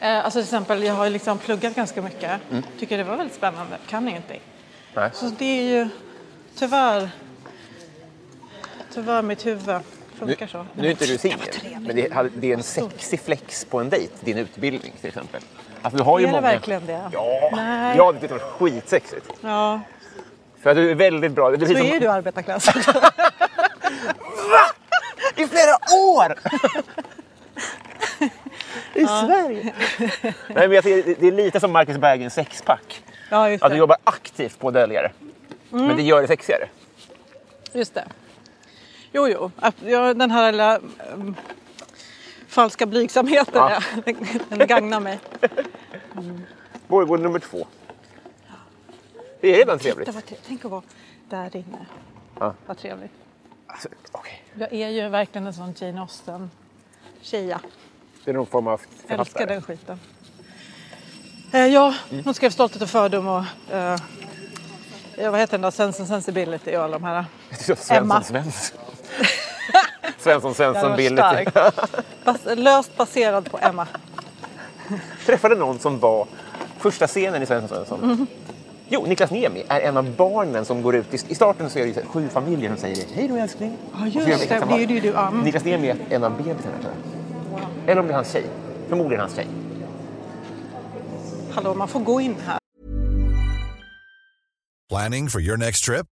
Eh, 0.00 0.24
alltså 0.24 0.30
till 0.30 0.44
exempel, 0.44 0.82
jag 0.82 0.94
har 0.94 1.04
ju 1.04 1.10
liksom 1.10 1.38
pluggat 1.38 1.74
ganska 1.74 2.02
mycket. 2.02 2.40
Tycker 2.78 2.98
det 2.98 3.04
var 3.04 3.16
väldigt 3.16 3.36
spännande. 3.36 3.76
Kan 3.88 4.08
ingenting. 4.08 4.40
Nej. 4.94 5.10
Så 5.12 5.26
det 5.38 5.44
är 5.58 5.62
ju 5.62 5.88
tyvärr, 6.56 7.10
tyvärr 8.96 9.22
mitt 9.22 9.46
huvud 9.46 9.80
funkar 10.18 10.46
så. 10.46 10.66
Nu 10.74 10.86
är 10.86 10.90
inte 10.90 11.06
du 11.06 11.18
singel, 11.18 11.38
Det 11.62 11.78
men 11.80 11.96
det, 11.96 12.30
det 12.36 12.50
är 12.52 12.56
en 12.56 12.62
sexig 12.62 13.20
flex 13.20 13.64
på 13.64 13.80
en 13.80 13.90
dejt, 13.90 14.12
din 14.20 14.38
utbildning 14.38 14.92
till 15.00 15.08
exempel. 15.08 15.40
Alltså, 15.82 15.96
du 15.98 16.02
har 16.04 16.18
ju 16.18 16.24
Är 16.24 16.28
det 16.28 16.32
många... 16.32 16.52
verkligen 16.52 16.86
det? 16.86 17.10
Ja, 17.12 17.50
Nej. 17.52 17.96
jag 17.96 18.14
tyckte 18.20 18.26
det 18.26 18.34
var 18.34 18.50
skitsexigt. 18.50 19.26
Ja, 19.40 19.80
För 20.62 20.70
att 20.70 20.76
du 20.76 20.90
är 20.90 20.94
väldigt 20.94 21.32
bra. 21.32 21.50
Det 21.50 21.56
är 21.56 21.58
så 21.58 21.66
precis 21.66 21.84
är 21.86 21.90
som... 21.90 21.98
du 22.00 22.08
arbetarklass. 22.08 22.68
I 25.36 25.46
flera 25.46 25.76
år! 25.96 26.34
I 28.94 29.06
Sverige. 29.06 29.74
Nej, 29.98 30.34
men 30.48 30.72
jag 30.72 30.84
tycker 30.84 31.14
det 31.20 31.26
är 31.26 31.32
lite 31.32 31.60
som 31.60 31.72
Marcus 31.72 31.98
Bergens 31.98 32.34
sexpack. 32.34 33.02
ja, 33.30 33.54
Att 33.54 33.60
du 33.60 33.68
det. 33.68 33.76
jobbar 33.76 33.96
aktivt 34.04 34.58
på 34.58 34.68
att 34.68 34.74
dölja 34.74 35.02
det. 35.02 35.10
Men 35.70 35.96
det 35.96 36.02
gör 36.02 36.22
det 36.22 36.28
sexigare. 36.28 36.68
Just 37.72 37.94
det. 37.94 38.04
Jo, 39.16 39.28
jo. 39.28 39.50
Den 40.14 40.30
här 40.30 40.52
lilla 40.52 40.76
ehm, 41.12 41.34
falska 42.48 42.86
blygsamheten, 42.86 43.54
Ja. 43.54 43.80
ja. 44.06 44.12
den, 44.48 44.66
gagnar 44.68 45.00
mig. 45.00 45.20
Borggård 46.88 47.20
nummer 47.20 47.38
två. 47.38 47.66
Det 49.40 49.48
är 49.54 49.56
redan 49.56 49.78
trevligt. 49.78 50.06
Det 50.06 50.12
var 50.12 50.20
tre- 50.20 50.36
Tänk 50.46 50.64
att 50.64 50.70
vara 50.70 50.82
där 51.28 51.56
inne. 51.56 51.86
Ja. 52.40 52.54
Vad 52.66 52.78
trevligt. 52.78 53.10
Alltså, 53.66 53.88
okej. 54.12 54.42
Jag 54.54 54.72
är 54.72 54.88
ju 54.88 55.08
verkligen 55.08 55.46
en 55.46 55.54
sån 55.54 55.74
Jane 55.78 56.00
Austen-tjeja. 56.00 57.60
Det 58.24 58.30
är 58.30 58.34
någon 58.34 58.46
form 58.46 58.66
av 58.66 58.76
författare. 58.78 59.18
Älskar 59.20 59.46
den 59.46 59.62
skiten. 59.62 60.00
Eh, 61.52 61.66
ja, 61.66 61.94
Mm. 62.10 62.24
hon 62.24 62.34
skrev 62.34 62.50
Stolthet 62.50 62.82
och 62.82 62.90
fördom 62.90 63.26
och 63.28 63.44
eh, 63.74 63.98
vad 65.30 65.40
heter 65.40 65.52
den 65.52 65.60
då? 65.62 65.70
Sense 65.70 66.02
and 66.02 66.08
Sensibility 66.08 66.76
och 66.76 66.82
alla 66.82 66.98
de 66.98 67.04
här. 67.04 67.24
Svensson 67.58 67.96
Emma. 67.96 68.22
Svensson. 68.22 68.78
Svensson 70.26 70.54
Svensson 70.54 70.96
Billy. 70.96 71.16
Bas, 72.24 72.40
löst 72.56 72.96
baserad 72.96 73.50
på 73.50 73.58
Emma. 73.62 73.86
Träffade 75.26 75.54
någon 75.54 75.78
som 75.78 75.98
var 75.98 76.26
första 76.78 77.06
scenen 77.06 77.42
i 77.42 77.46
Svensson 77.46 77.68
Svensson. 77.68 78.04
Mm. 78.04 78.26
Jo, 78.88 79.04
Niklas 79.06 79.30
Niemi 79.30 79.64
är 79.68 79.80
en 79.80 79.96
av 79.96 80.10
barnen 80.10 80.64
som 80.64 80.82
går 80.82 80.96
ut. 80.96 81.14
I, 81.14 81.18
i 81.28 81.34
starten 81.34 81.70
så 81.70 81.78
är 81.78 81.86
det 81.86 81.94
så 81.94 82.00
sju 82.06 82.28
familjer 82.28 82.70
som 82.70 82.78
säger 82.78 83.04
hej 83.14 83.28
då 83.28 83.36
älskling. 83.36 83.76
Ja, 83.98 84.06
just 84.06 84.48
det. 84.48 84.64
Det 84.68 84.74
är 84.74 84.78
ju 84.78 85.00
du. 85.00 85.08
Ja. 85.08 85.28
mm. 85.28 85.40
Niklas 85.40 85.64
Niemi 85.64 85.88
är 85.88 85.96
en 86.10 86.24
av 86.24 86.30
bebisarna 86.36 86.78
tror 86.80 86.92
jag. 86.92 87.90
Eller 87.90 88.00
om 88.00 88.06
det 88.06 88.12
är 88.12 88.16
hans 88.16 88.32
tjej. 88.32 88.44
Förmodligen 88.88 89.20
hans 89.20 89.34
tjej. 89.34 89.46
Hallå, 91.54 91.74
man 91.74 91.88
får 91.88 92.00
gå 92.00 92.20
in 92.20 92.36
här. 92.46 92.58
Planning 94.88 95.28
for 95.28 95.40
your 95.40 95.56
next 95.56 95.84
trip? 95.84 96.06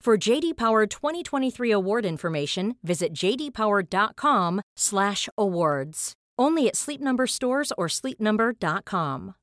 For 0.00 0.16
JD 0.16 0.56
Power 0.56 0.86
2023 0.86 1.70
award 1.72 2.06
information, 2.06 2.76
visit 2.82 3.12
jdpower.com/awards. 3.12 6.12
Only 6.38 6.68
at 6.68 6.76
Sleep 6.76 7.00
Number 7.02 7.26
stores 7.26 7.70
or 7.76 7.86
sleepnumber.com. 7.88 9.34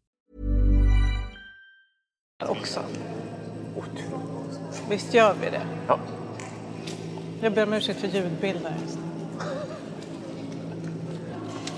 också. 2.39 2.83
Visst 4.89 5.13
gör 5.13 5.35
vi 5.41 5.49
det? 5.49 5.61
Ja. 5.87 5.99
Jag 7.41 7.53
ber 7.53 7.63
om 7.63 7.73
ursäkt 7.73 7.99
för 7.99 8.07
ljudbilder. 8.07 8.73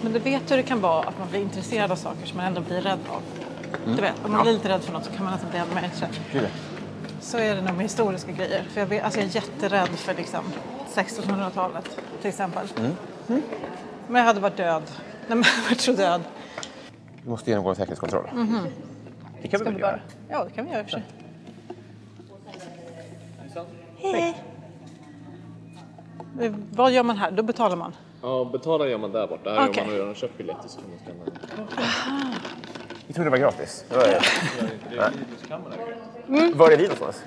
Men 0.04 0.14
du 0.14 0.20
vet 0.20 0.52
hur 0.52 0.58
det 0.58 0.64
kan 0.64 0.82
vara 0.82 1.08
att 1.08 1.20
man 1.20 1.30
blir 1.30 1.42
intresserad 1.42 1.92
av 1.92 1.96
saker 1.96 2.26
som 2.26 2.38
man 2.38 2.46
ändå 2.46 2.62
blir 2.62 2.82
rädd 2.82 3.00
av. 3.10 3.22
Du 3.86 4.02
vet, 4.02 4.26
om 4.26 4.32
man 4.32 4.44
blir 4.44 4.54
lite 4.54 4.70
rädd 4.70 4.84
för 4.84 4.94
något 4.94 5.06
så 5.06 5.12
kan 5.12 5.24
man 5.24 5.34
nästan 5.34 5.50
bli 5.50 5.60
ännu 5.60 5.76
mer 5.76 5.84
intresserad. 5.84 6.12
Det. 7.20 7.26
Så 7.26 7.38
är 7.38 7.56
det 7.56 7.62
nog 7.62 7.74
med 7.76 7.84
historiska 7.84 8.32
grejer. 8.32 8.64
För 8.64 8.80
jag, 8.80 8.88
vet, 8.88 9.04
alltså 9.04 9.20
jag 9.20 9.30
är 9.30 9.36
jätterädd 9.36 9.90
för 9.90 10.14
liksom 10.14 10.44
1600-talet 10.94 12.00
till 12.22 12.30
exempel. 12.30 12.68
Mm. 12.78 13.42
Men 14.08 14.20
jag 14.20 14.26
hade 14.28 14.40
varit 14.40 14.58
död. 14.58 14.84
Nej, 15.28 15.38
men 15.38 15.44
jag 15.58 15.64
varit 15.70 15.82
så 15.82 15.92
död. 15.92 16.22
Vi 17.24 17.30
måste 17.30 17.50
genomgå 17.50 17.70
en 17.70 17.76
säkerhetskontroll. 17.76 18.24
Det 18.24 18.30
kan 18.32 18.40
vi 18.40 18.54
Mhm. 18.54 19.50
Ska 19.50 19.58
väl 19.64 19.74
vi 19.74 19.80
göra? 19.80 19.92
bara? 19.92 20.38
Ja, 20.40 20.44
det 20.44 20.50
kan 20.52 20.66
vi 20.66 20.72
göra 20.72 20.82
i 20.82 20.86
och 20.86 20.90
för 20.90 20.92
sig. 20.92 21.04
Hej. 23.98 24.38
Eh, 26.42 26.54
Vad 26.72 26.92
gör 26.92 27.04
man 27.04 27.18
här? 27.18 27.32
Då 27.32 27.44
betalar 27.44 27.76
man. 27.76 27.96
Ja, 28.22 28.50
betala 28.52 28.88
gör 28.88 28.98
man 28.98 29.12
där 29.12 29.28
borta. 29.28 29.50
Här 29.50 29.70
Okej. 29.70 29.78
gör 29.84 29.86
man 29.92 29.96
redan 30.00 30.16
köpt 30.16 30.38
biljetter 30.38 30.70
så 30.70 30.80
kan 30.82 30.90
man 30.90 31.00
skanna. 31.06 31.76
Vi 33.08 33.14
trodde 33.14 33.26
det 33.28 33.32
var 33.32 33.38
gratis. 33.38 33.86
Det 33.90 33.96
var, 33.96 34.04
det. 34.04 34.22
Det 34.90 35.48
kan 35.48 35.62
man 35.64 35.72
äga. 35.74 35.84
Mm. 36.30 36.58
var 36.58 36.72
är 36.72 36.78
vi 36.78 36.84
någonstans? 36.84 37.24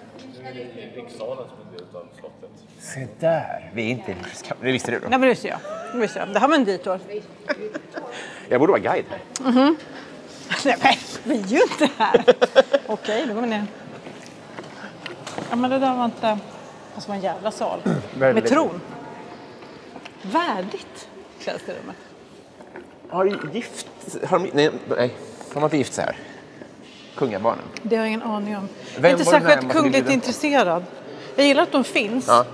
Rikssalen 0.94 1.44
som 1.48 1.56
en 1.68 1.76
del 1.76 1.96
av 1.96 2.06
slottet. 2.20 2.50
Se 2.78 3.06
där. 3.20 3.70
Vi 3.74 3.82
är 3.86 3.90
inte 3.90 4.10
i 4.12 4.14
Rikskamp- 4.14 4.56
Det 4.60 4.72
visste 4.72 4.90
du 4.90 4.98
då? 4.98 5.02
Nej, 5.08 5.10
men 5.10 5.20
det 5.20 5.28
visste 5.28 5.48
jag. 5.48 5.58
Det 5.92 5.98
visste 5.98 6.18
jag. 6.18 6.28
Det 6.28 6.38
här 6.38 6.48
var 6.48 6.54
en 6.54 6.64
detour. 6.64 7.00
Jag 8.48 8.60
borde 8.60 8.70
vara 8.72 8.80
guide 8.80 9.04
här. 9.10 9.20
Nej 10.64 10.76
men 10.82 10.94
vi 11.24 11.34
är 11.42 11.46
ju 11.46 11.62
inte 11.62 11.88
här. 11.98 12.24
Okej, 12.86 13.24
då 13.28 13.34
går 13.34 13.40
vi 13.40 13.46
ner. 13.48 13.64
Ja 15.50 15.56
men 15.56 15.70
det 15.70 15.78
där 15.78 15.96
var 15.96 16.04
inte... 16.04 16.38
Alltså 16.94 17.08
var 17.08 17.16
en 17.16 17.22
jävla 17.22 17.50
sal. 17.50 17.80
Med 18.18 18.46
tron. 18.46 18.80
Värdigt 20.22 21.08
känns 21.40 21.62
det 21.66 21.72
rummet. 21.72 21.96
Har 23.08 23.24
du 23.24 23.50
gift... 23.58 23.86
Har 24.26 24.38
de, 24.38 24.50
nej, 24.52 24.70
nej, 24.88 25.14
har 25.54 25.60
man 25.60 25.64
inte 25.64 25.76
gift 25.76 25.92
sig 25.94 26.04
här? 26.04 26.16
Kungabarnen? 27.14 27.64
Det 27.82 27.96
har 27.96 28.02
jag 28.02 28.08
ingen 28.08 28.22
aning 28.22 28.56
om. 28.56 28.68
Vem 28.96 29.04
är 29.04 29.10
inte 29.10 29.24
särskilt 29.24 29.72
kungligt 29.72 30.10
intresserad. 30.10 30.84
Jag 31.36 31.46
gillar 31.46 31.62
att 31.62 31.72
de 31.72 31.84
finns. 31.84 32.26
Ja. 32.28 32.44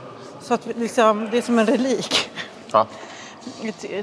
Så 0.40 0.54
att 0.54 0.66
liksom, 0.76 1.28
det 1.30 1.38
är 1.38 1.42
som 1.42 1.58
en 1.58 1.66
relik. 1.66 2.30
Ja. 2.70 2.86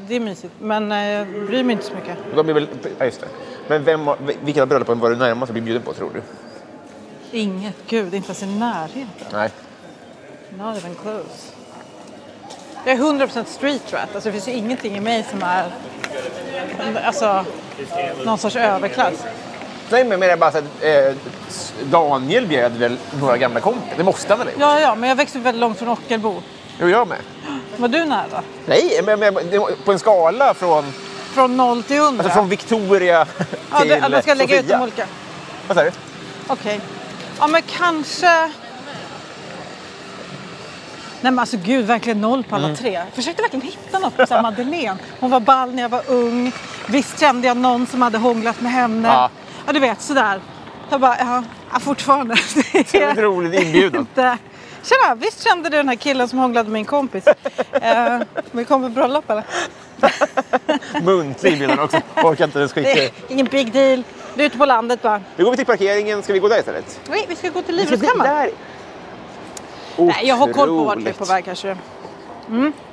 Det 0.08 0.16
är 0.16 0.20
mysigt. 0.20 0.54
Men 0.60 0.92
eh, 0.92 0.98
jag 0.98 1.28
bryr 1.28 1.64
mig 1.64 1.74
inte 1.74 1.86
så 1.86 1.94
mycket. 1.94 2.18
De 2.36 2.50
är 2.50 2.54
väl... 2.54 2.68
Ja, 2.98 3.06
just 3.06 3.22
det. 3.22 3.28
Men 3.68 3.84
vem, 3.84 4.08
av 4.08 4.68
bröllopen 4.68 5.00
var 5.00 5.10
du 5.10 5.16
närmast 5.16 5.50
att 5.50 5.54
bli 5.54 5.62
bjuden 5.62 5.82
på, 5.82 5.94
tror 5.94 6.12
du? 6.14 6.22
Inget. 7.40 7.76
Gud, 7.88 8.14
inte 8.14 8.28
ens 8.28 8.44
i 8.44 8.46
närheten. 8.46 9.28
Nej. 9.34 9.50
Not 10.58 10.78
even 10.78 10.96
close. 10.96 11.54
Jag 12.86 12.94
är 12.94 13.00
100% 13.00 13.44
street 13.46 13.94
rat. 13.94 14.16
Alltså 14.16 14.30
det 14.30 14.32
finns 14.32 14.48
ju 14.48 14.52
ingenting 14.52 14.98
i 14.98 15.00
mig 15.00 15.26
som 15.30 15.44
är 15.44 15.72
alltså, 17.06 17.46
någon 18.26 18.38
sorts 18.38 18.56
överklass. 18.56 19.26
Nej, 19.90 20.04
men 20.04 20.20
menar 20.20 20.38
bara 20.38 20.52
så 20.52 20.58
att 20.58 20.64
eh, 20.82 21.14
Daniel 21.84 22.48
bjöd 22.48 22.72
väl 22.78 22.98
några 23.20 23.38
gamla 23.38 23.60
kompisar? 23.60 23.98
Det 23.98 24.04
måste 24.04 24.34
han 24.34 24.38
väl 24.40 24.48
ha 24.48 24.52
gjort? 24.54 24.62
Ja, 24.62 24.80
ja, 24.80 24.96
men 24.96 25.10
jag 25.10 25.16
växte 25.16 25.38
upp 25.40 25.46
väldigt 25.46 25.60
långt 25.62 25.80
från 25.80 25.90
Ockelbo. 25.90 26.42
Jo, 26.80 26.88
jag 26.90 27.08
med. 27.08 27.18
Var 27.78 27.88
du 27.88 28.06
nära? 28.06 28.42
Nej, 28.66 29.00
men, 29.04 29.20
men 29.20 29.36
på 29.86 29.92
en 29.92 30.00
skala 30.00 30.54
från, 30.54 30.94
Från 31.34 31.58
0 31.58 31.84
till 31.84 31.98
100? 31.98 32.24
alltså 32.24 32.34
från 32.38 32.50
Victoria 32.50 33.26
till 33.26 33.46
ja, 33.72 33.84
det, 33.86 34.10
man 34.10 34.22
ska 34.22 34.34
lägga 34.34 34.56
ut 34.56 34.62
Sofia. 34.62 34.78
de 34.78 34.84
olika. 34.84 35.06
Vad 35.68 35.78
sa 35.78 35.84
du? 35.84 35.92
Okej. 36.48 36.80
Ja, 37.40 37.48
men 37.48 37.62
kanske... 37.62 38.52
Nej 41.22 41.32
men 41.32 41.40
alltså 41.40 41.58
gud, 41.64 41.86
verkligen 41.86 42.22
noll 42.22 42.44
på 42.44 42.56
Mm. 42.56 42.66
alla 42.66 42.76
tre. 42.76 42.92
Jag 42.94 43.04
försökte 43.14 43.42
verkligen 43.42 43.66
hitta 43.66 44.00
något 44.00 44.18
på 44.30 44.42
Madeleine. 44.42 44.98
Hon 45.20 45.32
var 45.32 45.40
ball 45.40 45.72
när 45.76 45.82
jag 45.82 45.90
var 45.90 46.02
ung. 46.08 46.52
Visst 46.88 47.20
kände 47.20 47.48
jag 47.48 47.58
någon 47.58 47.88
som 47.88 48.02
hade 48.02 48.18
hånglat 48.18 48.62
med 48.62 48.72
henne. 48.72 49.08
Ja. 49.08 49.30
Ja, 49.66 49.74
du 49.74 49.80
vet 49.80 50.02
sådär. 50.02 50.42
Jag 50.90 51.02
bara, 51.02 51.18
ja, 51.20 51.44
ja 51.74 51.80
fortfarande. 51.80 52.36
Det 52.92 53.00
var 53.00 53.08
en 53.08 53.16
rolig 53.16 53.64
inbjudan. 53.64 54.00
Inte... 54.10 54.38
Tjena, 54.84 55.16
visst 55.16 55.44
kände 55.44 55.70
du 55.70 55.78
den 55.78 55.90
här 55.90 55.96
killen 55.96 56.28
som 56.28 56.40
hånglade 56.40 56.70
med 56.70 56.74
min 56.74 56.86
kompis? 56.86 57.28
eh, 57.72 58.20
vi 58.52 58.66
på 58.66 58.78
bröllop 58.78 59.30
eller? 59.30 59.44
Muntlig 61.02 61.52
inbjudan 61.54 61.80
också. 61.80 61.98
Orkar 62.24 62.46
inte 62.46 62.60
ens 62.60 62.74
skicka. 62.74 62.90
Det 62.94 63.06
är 63.06 63.12
ingen 63.28 63.46
big 63.46 63.74
deal. 63.74 64.04
Du 64.36 64.42
är 64.42 64.46
ute 64.46 64.58
på 64.58 64.66
landet 64.66 65.02
bara. 65.02 65.22
Nu 65.36 65.44
går 65.44 65.52
vi 65.52 65.58
till 65.58 65.66
parkeringen. 65.66 66.24
Ska 66.24 66.34
vi 66.34 66.40
gå 66.40 66.48
där 66.48 66.60
istället? 66.60 67.00
Nej, 67.10 67.26
vi 67.30 67.36
ska 67.36 67.50
gå 67.50 67.62
till 67.62 67.76
Livrustkammaren. 67.76 68.52
Nej, 69.98 70.22
jag 70.24 70.36
har 70.36 70.54
koll 70.54 70.68
på 70.68 70.84
vart 70.84 70.98
vi 70.98 71.10
är 71.10 71.14
på 71.14 71.26
väg 71.26 71.46
kanske. 71.46 71.78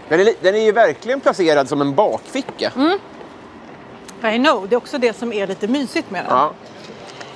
Den 0.09 0.21
är, 0.21 0.35
den 0.43 0.55
är 0.55 0.65
ju 0.65 0.73
verkligen 0.73 1.21
placerad 1.21 1.69
som 1.69 1.81
en 1.81 1.95
bakficka. 1.95 2.73
Mm. 2.77 2.99
I 4.25 4.39
know, 4.39 4.69
det 4.69 4.75
är 4.75 4.77
också 4.77 4.99
det 4.99 5.17
som 5.17 5.33
är 5.33 5.47
lite 5.47 5.69
mysigt 5.69 6.11
med 6.11 6.25
den. 6.25 6.31
Ja. 6.37 6.53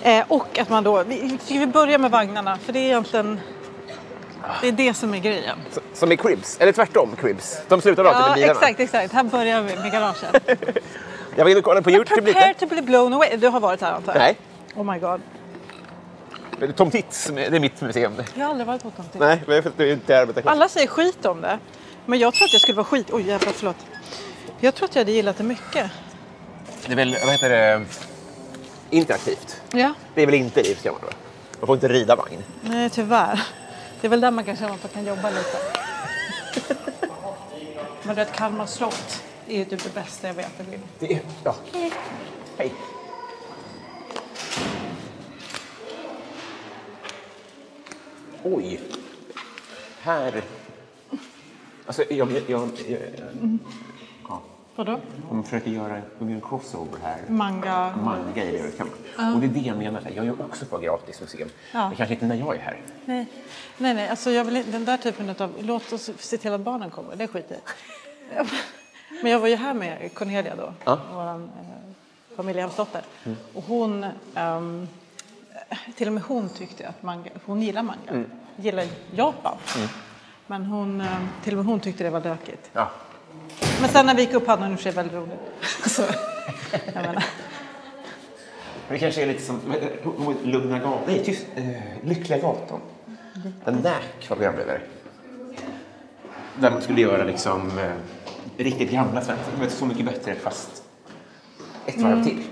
Eh, 0.02 0.25
och 0.28 0.59
att 0.59 0.69
man 0.69 0.85
då, 0.85 1.02
vi, 1.02 1.38
ska 1.45 1.55
vi 1.55 1.66
börja 1.66 1.99
med 1.99 2.11
vagnarna? 2.11 2.59
För 2.59 2.73
det 2.73 2.78
är 2.78 2.83
egentligen 2.85 3.40
det, 4.61 4.69
är 4.69 4.73
det 4.73 4.95
som 4.95 5.14
är 5.14 5.19
grejen. 5.19 5.59
S- 5.73 5.78
Som 5.95 6.12
i 6.12 6.16
Cribs. 6.16 6.57
Eller 6.61 6.73
tvärtom, 6.73 7.16
Cribs. 7.21 7.59
De 7.69 7.81
slutar 7.81 8.05
alltid 8.05 8.21
med 8.21 8.31
Ja, 8.31 8.35
bilarna. 8.35 8.52
exakt, 8.52 8.81
exakt. 8.81 9.12
Här 9.12 9.23
börjar 9.25 9.62
vi 9.62 9.76
med 9.76 9.93
garaget. 9.93 10.49
Jag 11.37 11.45
var 11.45 11.50
inne 11.50 11.59
och 11.59 11.64
kollade 11.64 11.83
på 11.83 11.90
Youtube 11.90 12.23
Prepare 12.23 12.49
lite. 12.49 12.66
to 12.66 12.75
be 12.75 12.83
blown 12.83 13.12
away. 13.12 13.37
Du 13.37 13.49
har 13.49 13.61
varit 13.61 13.81
här 13.81 13.93
antar 13.93 14.12
jag? 14.14 14.21
Nej. 14.23 14.37
Oh 14.75 14.93
my 14.93 14.99
god. 14.99 15.21
Tom 16.76 16.90
Tits, 16.90 17.31
det 17.35 17.47
är 17.47 17.61
mitt 17.61 17.81
museum. 17.81 18.12
Jag 18.35 18.45
har 18.45 18.50
aldrig 18.50 18.66
varit 18.66 18.83
på 18.83 18.88
någonting. 18.97 19.21
Nej, 19.21 19.43
men 19.47 19.57
jag 19.57 19.81
är 19.88 19.93
inte 19.93 20.19
arbetarklass. 20.21 20.52
Alla 20.52 20.69
säger 20.69 20.87
skit 20.87 21.26
om 21.26 21.40
det. 21.40 21.59
Men 22.07 22.19
jag 22.19 22.35
tror 22.35 22.45
att 22.45 22.52
jag 22.52 22.61
skulle 22.62 22.76
vara 22.76 22.85
skit... 22.85 23.07
Oj 23.12 23.23
jävlar, 23.28 23.52
förlåt. 23.52 23.76
Jag 24.61 24.75
tror 24.75 24.88
att 24.88 24.95
jag 24.95 25.00
hade 25.00 25.12
gillat 25.12 25.37
det 25.38 25.45
mycket. 25.45 25.90
Det 26.87 26.92
är 26.92 26.96
väl, 26.96 27.16
vad 27.25 27.32
heter 27.32 27.50
det, 27.50 27.85
interaktivt. 28.90 29.61
Ja. 29.73 29.94
Det 30.14 30.23
är 30.23 30.26
väl 30.26 30.35
inte 30.35 30.62
livskammaren 30.62 31.04
va? 31.06 31.12
Man 31.61 31.66
får 31.66 31.76
inte 31.76 31.88
rida 31.88 32.16
vagn. 32.16 32.42
Nej, 32.61 32.90
tyvärr. 32.90 33.42
Det 34.00 34.06
är 34.06 34.08
väl 34.08 34.20
där 34.20 34.30
man 34.30 34.44
kan 34.44 34.56
känna 34.56 34.75
att 34.75 34.82
man 34.82 34.92
kan 34.92 35.04
jobba 35.04 35.30
lite. 35.30 35.58
Men 38.02 38.16
du 38.16 38.25
vet, 38.25 38.32
Kalmar 38.32 38.66
slott 38.66 39.23
är 39.49 39.58
ju 39.58 39.64
typ 39.64 39.82
det 39.85 39.94
bästa 39.94 40.26
jag 40.26 40.35
vet. 40.35 40.52
Det 40.99 41.12
är, 41.12 41.20
ja. 41.44 41.54
Hej. 42.58 42.73
Oj. 48.42 48.80
Här. 50.00 50.42
Alltså, 51.87 52.05
jag, 52.11 52.33
jag, 52.33 52.42
jag, 52.46 52.70
jag, 52.88 53.00
ja. 53.16 53.24
Vadå? 54.77 55.01
De 55.29 55.45
försöker 55.45 55.71
göra 55.71 55.97
gör 55.99 56.03
en 56.21 56.41
crossover 56.41 56.99
här. 57.03 57.19
Manga. 57.29 57.97
Manga 58.05 58.45
i 58.45 58.53
det 58.62 58.77
kan 58.79 58.91
man. 59.17 59.35
Och 59.35 59.41
det 59.41 59.47
är 59.47 59.51
det 59.51 59.61
jag 59.61 59.77
menar. 59.79 60.01
Jag 60.05 60.17
är 60.17 60.23
ju 60.23 60.33
också 60.45 60.67
på 60.67 60.79
gratis 60.79 61.21
museum. 61.21 61.49
Ja. 61.73 61.89
Men 61.89 61.97
kanske 61.97 62.15
inte 62.15 62.27
när 62.27 62.35
jag 62.35 62.57
är 62.57 62.61
här. 62.61 62.81
Nej, 63.05 63.27
nej, 63.79 63.95
nej. 63.95 64.09
Alltså 64.09 64.31
jag 64.31 64.45
vill, 64.45 64.73
den 64.73 64.85
där 64.85 64.97
typen 64.97 65.35
av... 65.39 65.55
Låt 65.61 65.93
oss 65.93 66.11
se 66.19 66.39
till 66.39 66.53
att 66.53 66.61
barnen 66.61 66.91
kommer. 66.91 67.17
Det 67.17 67.29
skiter 67.29 67.57
jag. 68.37 68.47
Men 69.23 69.33
jag 69.33 69.41
var 69.41 69.49
ju 69.49 69.57
här 69.57 69.75
med 69.75 70.15
Cornelia 70.15 70.57
då, 70.57 70.73
Ja. 70.85 70.99
vår 71.12 71.29
eh, 71.29 71.41
familjehemsdotter. 72.37 73.03
Och 73.55 73.65
hon... 73.67 74.07
ehm, 74.35 74.89
till 75.97 76.07
och 76.07 76.12
med 76.12 76.23
hon 76.23 76.49
tyckte 76.49 76.89
att 76.89 77.03
manga... 77.03 77.31
Hon 77.47 77.62
gillar 77.62 77.83
manga. 77.83 78.25
Gillar 78.57 78.87
Japan. 79.15 79.57
Men 80.47 80.65
hon, 80.65 81.01
eh, 81.01 81.07
till 81.45 81.53
och 81.53 81.57
med 81.57 81.67
hon 81.67 81.81
tyckte 81.81 82.05
det 82.05 82.11
var 82.11 82.21
lökigt. 82.21 82.71
Ja. 82.73 82.91
Men 83.81 83.90
sen 83.90 84.07
när 84.07 84.14
vi 84.14 84.22
gick 84.22 84.33
upp 84.35 84.46
hade 84.46 84.62
hon 84.62 84.72
i 84.72 84.75
och 84.75 84.79
för 84.79 84.83
sig 84.83 84.92
väldigt 84.92 85.14
roligt. 85.14 85.38
Så, 85.87 86.03
jag 86.72 86.94
menar. 86.94 87.25
Men 88.88 88.94
det 88.94 88.99
kanske 88.99 89.22
är 89.22 89.27
lite 89.27 89.42
som 89.42 89.61
det? 89.70 90.49
Lugna 90.49 90.79
gatan. 90.79 90.99
Nej, 91.07 91.25
tyst, 91.25 91.46
eh, 91.57 91.66
Lyckliga 92.05 92.38
gatan. 92.38 92.81
Den 93.64 93.75
NÄK 93.75 94.29
var 94.29 94.37
programledare. 94.37 94.81
Där 96.59 96.70
man 96.70 96.83
skulle 96.83 97.01
göra 97.01 97.25
liksom 97.25 97.79
eh, 97.79 97.92
riktigt 98.57 98.90
gamla 98.90 99.20
svenskar. 99.22 99.68
Så 99.68 99.85
mycket 99.87 100.05
bättre 100.07 100.35
fast 100.35 100.83
ett 101.87 102.01
varv 102.01 102.25
till. 102.25 102.42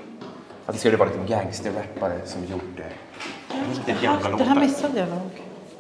Att 0.66 0.74
det 0.74 0.80
skulle 0.80 0.96
vara 0.96 1.08
lite 1.08 1.32
gangsterrappare 1.32 2.20
som 2.24 2.44
gjorde 2.44 2.84
riktigt 3.70 4.02
gamla 4.02 4.18
Det 4.38 4.44
här 4.44 4.54
låtar. 4.54 4.66
missade 4.66 4.98
jag 4.98 5.08
nog. 5.08 5.30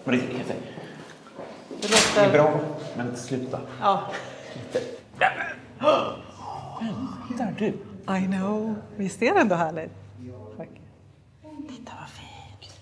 Men 0.04 0.18
det 0.18 0.36
heter 0.38 0.54
Det 1.80 1.88
det 2.14 2.20
är 2.20 2.32
bra, 2.32 2.60
men 2.96 3.16
sluta. 3.16 3.60
Ja. 3.80 4.02
Där 5.18 5.56
du. 7.58 7.66
I 8.16 8.26
know. 8.26 8.74
Visst 8.96 9.22
är 9.22 9.34
det 9.34 9.40
ändå 9.40 9.54
härligt? 9.54 9.92
Tack. 10.56 10.68
Titta 11.68 11.92
vad 12.00 12.08
fint. 12.08 12.72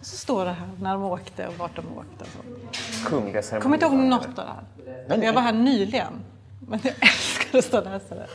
Och 0.00 0.06
så 0.06 0.16
står 0.16 0.44
det 0.44 0.52
här 0.52 0.68
när 0.80 0.92
de 0.92 1.02
åkte 1.02 1.46
och 1.46 1.54
vart 1.58 1.76
de 1.76 1.98
åkte. 1.98 2.24
Och. 2.38 2.44
Kungliga 3.06 3.42
ceremonier. 3.42 3.62
Kommer 3.62 3.76
inte 3.76 3.86
ihåg 3.86 3.94
något 3.94 4.38
av 4.38 4.46
det 5.08 5.14
här. 5.14 5.22
Jag 5.22 5.32
var 5.32 5.42
här 5.42 5.52
nyligen. 5.52 6.12
Men 6.68 6.80
jag 6.82 6.94
älskar 7.00 7.58
att 7.58 7.64
stå 7.64 7.78
och 7.78 7.84
läsa 7.84 8.14
det. 8.14 8.26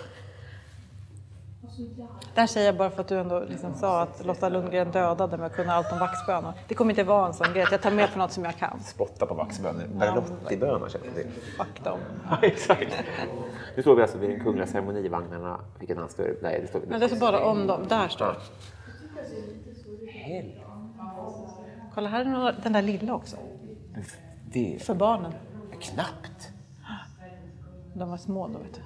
Där 2.35 2.47
säger 2.47 2.65
jag 2.65 2.75
bara 2.77 2.89
för 2.89 3.01
att 3.01 3.07
du 3.07 3.19
ändå 3.19 3.39
liksom 3.39 3.73
sa 3.73 4.01
att 4.01 4.25
Lotta 4.25 4.49
Lundgren 4.49 4.91
dödade 4.91 5.37
med 5.37 5.45
att 5.45 5.55
kunna 5.55 5.73
allt 5.73 5.91
om 5.91 5.99
vaxbönor. 5.99 6.53
Det 6.67 6.75
kommer 6.75 6.91
inte 6.91 7.03
vara 7.03 7.27
en 7.27 7.33
sån 7.33 7.53
grej. 7.53 7.65
Jag 7.71 7.81
tar 7.81 7.91
med 7.91 8.13
på 8.13 8.19
något 8.19 8.31
som 8.31 8.45
jag 8.45 8.57
kan. 8.57 8.79
Spotta 8.79 9.25
på 9.25 9.33
vaxbönor. 9.33 9.83
Berlotti-bönor 9.93 10.89
känner 10.89 11.05
jag 11.05 11.15
till. 11.15 11.27
Fuck 11.57 11.83
dem. 11.83 11.99
Ja, 12.29 12.37
exakt. 12.41 12.93
Nu 13.75 13.81
står 13.81 13.95
vi 13.95 14.01
alltså 14.01 14.17
vid 14.17 14.29
den 14.29 14.39
kungliga 14.39 14.67
ceremonivagnarna. 14.67 15.59
Vilken 15.79 15.97
han 15.97 16.09
står... 16.09 16.35
Nej, 16.41 16.59
det 16.61 16.67
står... 16.67 16.81
Men 16.87 16.99
det 16.99 17.09
står 17.09 17.17
bara 17.17 17.45
om 17.45 17.67
dem. 17.67 17.87
Där 17.87 18.07
står 18.07 18.25
det. 18.25 20.11
Helvete. 20.11 20.61
Kolla 21.93 22.09
här 22.09 22.21
är 22.21 22.55
den 22.63 22.73
där 22.73 22.81
lilla 22.81 23.13
också. 23.13 23.37
Det 24.51 24.83
För 24.83 24.93
barnen. 24.93 25.33
knappt. 25.81 26.51
De 27.99 28.09
var 28.09 28.17
små 28.17 28.47
då 28.47 28.59
vet 28.59 28.73
du. 28.73 28.81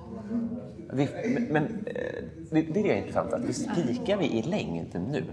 Vi, 0.96 1.10
men 1.34 1.44
men 1.44 1.64
eh, 1.86 2.24
det, 2.52 2.62
det 2.62 2.80
är 2.80 2.84
det 2.84 2.98
intressanta. 2.98 3.38
Vi 3.38 3.54
spikar 3.54 4.18
vi 4.18 4.26
i 4.26 4.42
längd 4.42 4.88
nu? 5.12 5.24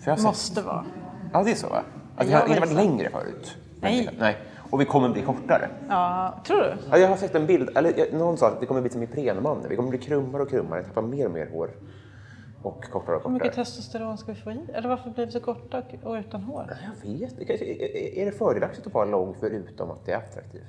För 0.00 0.10
jag 0.10 0.12
har 0.12 0.16
sett- 0.16 0.24
Måste 0.24 0.62
vara. 0.62 0.84
Ja, 1.32 1.42
det 1.42 1.50
är 1.50 1.54
så 1.54 1.68
va? 1.68 1.82
Att 2.16 2.26
vi 2.28 2.32
har 2.32 2.40
inte 2.46 2.60
varit 2.60 2.70
inte. 2.70 2.82
längre 2.82 3.10
förut? 3.10 3.56
Nej. 3.80 4.08
Nej. 4.18 4.36
Och 4.70 4.80
vi 4.80 4.84
kommer 4.84 5.08
bli 5.08 5.22
kortare? 5.22 5.68
Ja, 5.88 6.34
tror 6.46 6.56
du? 6.60 6.74
Ja, 6.90 6.98
jag 6.98 7.08
har 7.08 7.16
sett 7.16 7.34
en 7.34 7.46
bild, 7.46 7.70
eller 7.76 8.12
någon 8.18 8.36
sa 8.38 8.48
att 8.48 8.60
det 8.60 8.66
kommer 8.66 8.80
bli 8.80 8.90
som 8.90 9.02
Iprenmannen. 9.02 9.66
Vi 9.68 9.76
kommer 9.76 9.90
bli 9.90 9.98
krummare 9.98 10.42
och 10.42 10.50
krummare, 10.50 10.82
tappa 10.82 11.02
mer 11.02 11.26
och 11.26 11.32
mer 11.32 11.46
hår. 11.52 11.70
Och 12.62 12.84
kortare 12.92 13.16
och 13.16 13.22
Hur 13.22 13.30
mycket 13.30 13.48
kortare. 13.50 13.64
testosteron 13.64 14.18
ska 14.18 14.32
vi 14.32 14.40
få 14.40 14.50
i? 14.52 14.60
Eller 14.74 14.88
varför 14.88 15.10
blir 15.10 15.26
vi 15.26 15.32
så 15.32 15.40
korta 15.40 15.82
och- 16.02 16.14
utan 16.14 16.42
hår? 16.42 16.76
Jag 17.04 17.10
vet 17.18 17.50
är- 17.50 18.18
Är 18.18 18.24
det 18.26 18.32
fördelaktigt 18.32 18.86
att 18.86 18.94
vara 18.94 19.04
lång 19.04 19.34
förutom 19.40 19.90
att 19.90 20.06
det 20.06 20.12
är 20.12 20.16
attraktivt? 20.16 20.62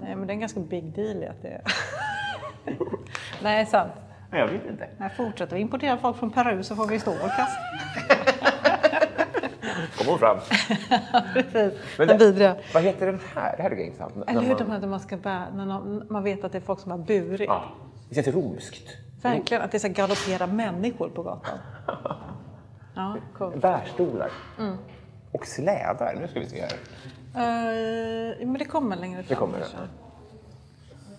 Nej, 0.00 0.16
men 0.16 0.26
det 0.26 0.30
är 0.32 0.34
en 0.34 0.40
ganska 0.40 0.60
big 0.60 0.94
deal 0.94 1.24
att 1.30 1.42
det. 1.42 1.60
Nej, 3.42 3.66
sant. 3.66 3.92
Nej, 4.30 4.40
jag 4.40 4.48
vet 4.48 4.66
inte. 4.66 4.88
Nej, 4.98 5.10
fortsätter 5.16 5.56
vi 5.56 5.62
importera 5.62 5.96
folk 5.98 6.16
från 6.16 6.30
Peru 6.30 6.62
så 6.62 6.76
får 6.76 6.86
vi 6.86 6.98
stå 6.98 7.10
vår 7.10 7.28
kast. 7.28 7.58
Kom 9.98 10.06
hon 10.06 10.18
fram. 10.18 10.36
Precis. 11.34 11.80
Men 11.98 12.08
Den 12.08 12.18
vidriga. 12.18 12.56
Vad 12.74 12.82
heter 12.82 13.06
den 13.06 13.20
här? 13.34 13.56
Det 13.56 13.62
här 13.62 13.70
är 13.70 13.76
intressant. 13.84 14.14
Eller 14.28 14.40
hur, 14.40 14.48
man- 14.48 14.58
de 14.58 14.70
här 14.70 14.80
där 14.80 14.88
man 14.88 15.00
ska 15.00 15.16
bära, 15.16 15.50
när 15.54 15.66
man 16.12 16.24
vet 16.24 16.44
att 16.44 16.52
det 16.52 16.58
är 16.58 16.62
folk 16.62 16.80
som 16.80 16.90
har 16.90 16.98
burit. 16.98 17.40
Ja, 17.48 17.64
det 18.08 18.14
känns 18.14 18.28
romskt. 18.36 18.88
Verkligen, 19.22 19.62
att 19.62 19.70
det 19.70 19.76
är 19.76 19.78
så 19.78 19.86
här 19.86 19.94
galopperar 19.94 20.46
människor 20.46 21.08
på 21.08 21.22
gatan. 21.22 21.58
Ja, 22.94 23.16
coolt. 23.38 23.60
Bärstolar. 23.60 24.30
Och 25.32 25.46
slädar. 25.46 26.16
Nu 26.20 26.28
ska 26.28 26.40
vi 26.40 26.46
se 26.46 26.60
här. 26.60 26.72
Eh, 27.34 28.46
men 28.46 28.54
det 28.58 28.64
kommer 28.64 28.96
längre 28.96 29.22
fram. 29.22 29.28
Det 29.28 29.34
kommer, 29.34 29.58
kanske. 29.58 29.78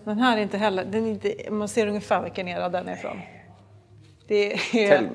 Den 0.03 0.19
här 0.19 0.37
är 0.37 0.41
inte 0.41 0.57
heller, 0.57 0.85
den 0.85 1.07
inte, 1.07 1.51
man 1.51 1.67
ser 1.67 1.87
ungefär 1.87 2.23
vilken 2.23 2.47
era 2.47 2.69
den 2.69 2.87
är 2.87 2.93
ifrån. 2.93 3.19
Det 4.27 4.53
är, 4.73 5.09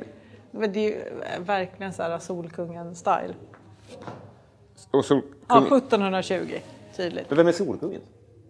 men 0.51 0.73
det 0.73 0.81
är 0.81 0.91
ju 0.91 1.05
verkligen 1.45 1.93
så 1.93 2.03
här 2.03 2.19
Solkungen-style. 2.19 3.35
Och 4.91 5.05
så, 5.05 5.23
Ja, 5.49 5.67
1720, 5.77 6.59
tydligt. 6.97 7.31
Men 7.31 7.37
vem 7.37 7.47
är 7.49 7.53
Solkungen? 7.53 8.01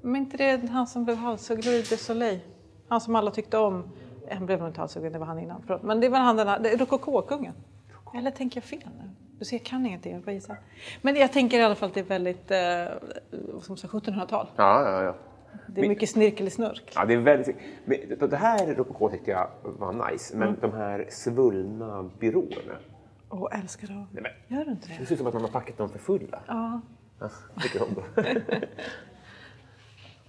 Men 0.02 0.16
inte 0.16 0.36
det 0.36 0.68
han 0.68 0.86
som 0.86 1.04
blev 1.04 1.16
halshuggen, 1.16 1.64
Louis 1.64 1.88
de 1.90 1.96
Soleil? 1.96 2.40
Han 2.88 3.00
som 3.00 3.16
alla 3.16 3.30
tyckte 3.30 3.58
om. 3.58 3.84
Han 4.30 4.46
blev 4.46 4.58
nog 4.58 4.68
inte 4.68 4.80
halshuggen, 4.80 5.12
det 5.12 5.18
var 5.18 5.26
han 5.26 5.38
innan. 5.38 5.62
Men 5.82 6.00
det 6.00 6.08
var 6.08 6.18
han 6.18 6.36
den 6.36 6.48
här, 6.48 6.58
det 6.58 6.70
är 6.70 6.76
rokokokungen. 6.76 7.54
Eller 8.14 8.30
tänker 8.30 8.56
jag 8.56 8.64
fel 8.64 8.88
nu? 9.02 9.10
Du 9.38 9.44
ser, 9.44 9.56
jag 9.56 9.64
kan 9.66 9.86
ingenting, 9.86 10.12
jag 10.14 10.22
bara 10.22 10.32
gissar. 10.32 10.56
Men 11.02 11.16
jag 11.16 11.32
tänker 11.32 11.58
i 11.58 11.62
alla 11.62 11.74
fall 11.74 11.88
att 11.88 11.94
det 11.94 12.00
är 12.00 12.04
väldigt, 12.04 12.50
eh, 12.50 12.84
som 13.62 13.76
sagt 13.76 13.92
1700-tal. 13.94 14.46
Ja, 14.56 14.82
ja, 14.90 15.02
ja. 15.02 15.14
Det 15.66 15.80
är 15.80 15.88
mycket 15.88 16.10
snirkelisnurk. 16.10 16.92
Ja, 16.94 17.04
det 17.04 17.14
är 17.14 17.18
väldigt... 17.18 17.56
Det 18.30 18.36
här 18.36 18.74
rokoko 18.74 19.08
tyckte 19.10 19.30
jag 19.30 19.50
var 19.62 20.10
nice, 20.10 20.36
men 20.36 20.56
de 20.60 20.72
här 20.72 21.06
svullna 21.10 22.10
byråerna. 22.18 22.74
Åh, 23.28 23.48
älskar 23.60 23.88
dem. 23.88 24.06
Nej, 24.12 24.36
Gör 24.48 24.64
du 24.64 24.70
inte 24.70 24.88
Det 24.88 24.94
det? 24.98 25.06
ser 25.06 25.12
ut 25.12 25.18
som 25.18 25.26
att 25.26 25.34
man 25.34 25.42
har 25.42 25.48
packat 25.50 25.76
dem 25.78 25.88
för 25.88 25.98
fulla. 25.98 26.40
Ja. 26.46 26.80
Ja, 27.20 27.30
tycker 27.62 27.82
om 27.82 27.94
dem. 27.94 28.04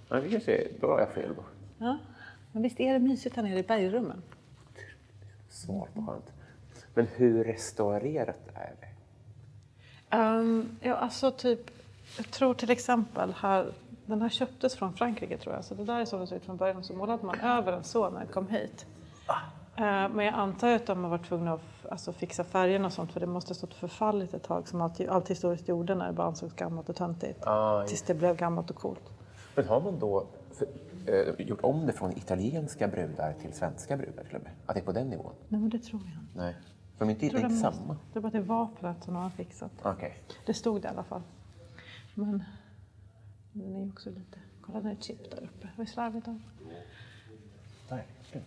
ja, 0.08 0.20
vi 0.20 0.30
kan 0.30 0.40
se. 0.40 0.68
Då 0.80 0.86
har 0.86 0.98
jag 1.00 1.12
fel 1.12 1.34
då. 1.36 1.42
ja. 1.78 1.98
Men 2.52 2.62
visst 2.62 2.80
är 2.80 2.92
det 2.92 2.98
mysigt 2.98 3.36
här 3.36 3.42
nere 3.42 3.58
i 3.58 3.62
bergrummen? 3.62 4.22
Svart 5.48 5.88
och 5.96 6.06
skönt. 6.06 6.32
Men 6.94 7.06
hur 7.06 7.44
restaurerat 7.44 8.48
är 8.54 8.72
det? 8.80 8.86
Um, 10.12 10.78
ja, 10.80 10.94
alltså 10.94 11.30
typ, 11.30 11.70
jag 12.16 12.30
tror 12.30 12.54
till 12.54 12.70
exempel 12.70 13.34
här, 13.40 13.72
den 14.06 14.22
här 14.22 14.28
köptes 14.28 14.76
från 14.76 14.92
Frankrike 14.94 15.38
tror 15.38 15.54
jag, 15.54 15.64
så 15.64 15.74
det 15.74 15.84
där 15.84 16.00
är 16.00 16.04
så 16.04 16.18
det 16.18 16.26
såg 16.26 16.36
ut 16.36 16.44
från 16.44 16.56
början. 16.56 16.84
Så 16.84 16.92
målade 16.92 17.26
man 17.26 17.40
över 17.40 17.72
den 17.72 17.84
så 17.84 18.10
när 18.10 18.18
den 18.18 18.28
kom 18.28 18.48
hit. 18.48 18.86
Eh, 19.76 20.08
men 20.08 20.24
jag 20.24 20.34
antar 20.34 20.68
att 20.68 20.86
de 20.86 21.02
har 21.04 21.10
varit 21.10 21.28
tvungna 21.28 21.52
att 21.52 21.86
alltså, 21.90 22.12
fixa 22.12 22.44
färgerna 22.44 22.86
och 22.86 22.92
sånt 22.92 23.12
för 23.12 23.20
det 23.20 23.26
måste 23.26 23.50
ha 23.50 23.54
stått 23.54 23.74
förfallit 23.74 24.34
ett 24.34 24.42
tag 24.42 24.68
som 24.68 24.80
allt, 24.80 25.08
allt 25.08 25.30
historiskt 25.30 25.68
gjorde 25.68 25.94
när 25.94 26.06
det 26.06 26.12
bara 26.12 26.26
ansågs 26.26 26.54
gammalt 26.54 26.88
och 26.88 26.96
töntigt. 26.96 27.46
Ah, 27.46 27.84
Tills 27.86 28.02
det 28.02 28.14
blev 28.14 28.36
gammalt 28.36 28.70
och 28.70 28.76
coolt. 28.76 29.10
Men 29.54 29.68
har 29.68 29.80
man 29.80 29.98
då 29.98 30.26
för, 30.52 30.66
eh, 31.06 31.46
gjort 31.46 31.60
om 31.62 31.86
det 31.86 31.92
från 31.92 32.10
italienska 32.18 32.88
brudar 32.88 33.32
till 33.32 33.52
svenska 33.52 33.96
brudar 33.96 34.24
till 34.24 34.36
och 34.36 34.42
med? 34.42 34.52
Att 34.66 34.74
det 34.74 34.80
är 34.80 34.84
på 34.84 34.92
den 34.92 35.10
nivån? 35.10 35.32
Nej 35.48 35.60
men 35.60 35.70
det 35.70 35.78
tror 35.78 36.00
jag 36.04 36.22
inte. 36.22 36.38
Nej. 36.38 36.56
För 37.00 37.06
är 37.06 37.10
inte, 37.10 37.26
Jag 37.26 37.34
det 37.34 37.38
är 37.38 37.40
tror 37.40 37.52
inte 37.52 37.62
de 37.62 37.66
måste- 37.70 37.78
samma. 37.82 37.96
Det 38.12 38.18
är 38.18 38.20
bara 38.20 38.26
att 38.26 38.32
det 38.32 38.38
är 38.38 38.42
vapnet 38.42 39.04
som 39.04 39.14
de 39.14 39.22
har 39.22 39.30
fixat. 39.30 39.70
Okej. 39.82 40.18
Det 40.46 40.54
stod 40.54 40.82
det 40.82 40.86
i 40.88 40.90
alla 40.90 41.04
fall. 41.04 41.22
Men 42.14 42.44
den 43.52 43.76
är 43.76 43.80
ju 43.84 43.88
också 43.90 44.10
lite... 44.10 44.38
Kolla, 44.60 44.80
det 44.80 44.90
är 44.90 44.96
chip 44.96 45.30
där 45.30 45.42
uppe. 45.44 45.68
Vad 45.76 45.86
är 45.86 45.90
slarvigt 45.90 46.28
av. 46.28 46.40
Verkligen. 47.88 48.46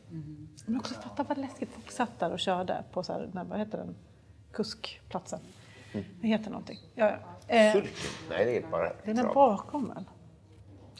Men 0.65 0.77
också 0.79 0.93
fatta 0.93 1.23
vad 1.23 1.37
läskigt. 1.37 1.69
Folk 1.69 1.91
satt 1.91 2.19
där 2.19 2.31
och 2.31 2.39
körde 2.39 2.83
på 2.93 3.03
så 3.03 3.13
här, 3.13 3.29
nej, 3.33 3.45
vad 3.49 3.59
heter 3.59 3.77
den? 3.77 3.95
Kuskplatsen. 4.51 5.39
Det 6.21 6.27
heter 6.27 6.49
någonting. 6.51 6.79
Ja, 6.95 7.17
ja. 7.47 7.55
Eh, 7.55 7.73
Sulken? 7.73 7.91
Nej, 8.29 8.45
det 8.45 8.57
är 8.57 8.67
bara 8.71 8.91
den 9.05 9.17
är 9.19 9.33
bakom 9.33 9.87
väl? 9.87 10.03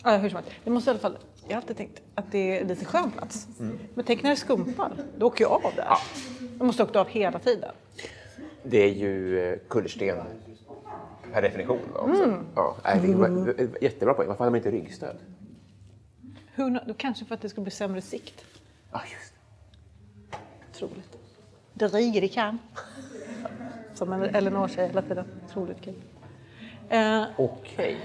Ja, 0.03 0.17
hur 0.17 0.29
som 0.29 0.35
helst. 0.35 0.51
Det 0.63 0.69
måste 0.69 0.89
i 0.89 0.91
alla 0.91 0.99
fall... 0.99 1.17
Jag 1.47 1.56
har 1.56 1.62
alltid 1.62 1.77
tänkt 1.77 2.01
att 2.15 2.32
det 2.32 2.60
är 2.60 2.65
lite 2.65 2.86
skön 2.86 3.12
plats. 3.12 3.47
Men 3.93 4.06
tänk 4.06 4.23
när 4.23 4.29
det 4.29 4.36
skumpar. 4.36 4.91
Då 5.17 5.25
åker 5.25 5.43
jag 5.43 5.51
av 5.51 5.71
där. 5.75 5.86
Ja. 5.89 5.97
Jag 6.58 6.65
måste 6.65 6.84
åka 6.84 6.99
av 6.99 7.08
hela 7.08 7.39
tiden. 7.39 7.71
Det 8.63 8.77
är 8.77 8.93
ju 8.93 9.39
eh, 9.39 9.60
kullersten 9.67 10.17
per 11.34 11.41
definition. 11.41 11.79
Också. 11.95 12.43
Ja, 12.56 12.75
nej, 12.84 12.99
det 12.99 13.15
var, 13.15 13.56
jättebra 13.82 14.13
poäng. 14.13 14.27
Varför 14.27 14.43
hade 14.43 14.51
man 14.51 14.58
inte 14.58 14.71
ryggstöd? 14.71 15.15
Hur, 16.56 16.79
då 16.88 16.93
kanske 16.93 17.25
för 17.25 17.36
att 17.36 17.41
det 17.41 17.49
skulle 17.49 17.63
bli 17.63 17.71
sämre 17.71 18.01
sikt. 18.01 18.45
Ja, 18.91 19.01
just 19.12 19.34
det. 20.32 20.38
Otroligt. 20.71 21.17
Det 21.73 21.88
riger 21.88 22.23
i 22.23 22.29
kan. 22.29 22.60
Som 23.93 24.13
Elinor 24.13 24.67
säger 24.67 24.88
hela 24.88 25.01
tiden. 25.01 25.25
Otroligt 25.45 25.82
kul. 25.82 26.01
Eh, 26.89 27.23
Okej. 27.38 27.97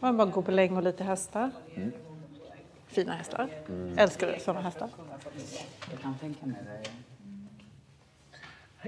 Man 0.00 0.16
bara 0.16 0.28
gobeläng 0.30 0.76
och 0.76 0.82
lite 0.82 1.04
hästar. 1.04 1.50
Fina 2.86 3.12
hästar. 3.14 3.48
Älskar 3.96 4.38
sådana 4.38 4.60
hästar. 4.60 4.88
Jag 5.90 6.00
kan 6.00 6.14
tänka 6.14 6.46
mig 6.46 6.56
det. 6.64 6.90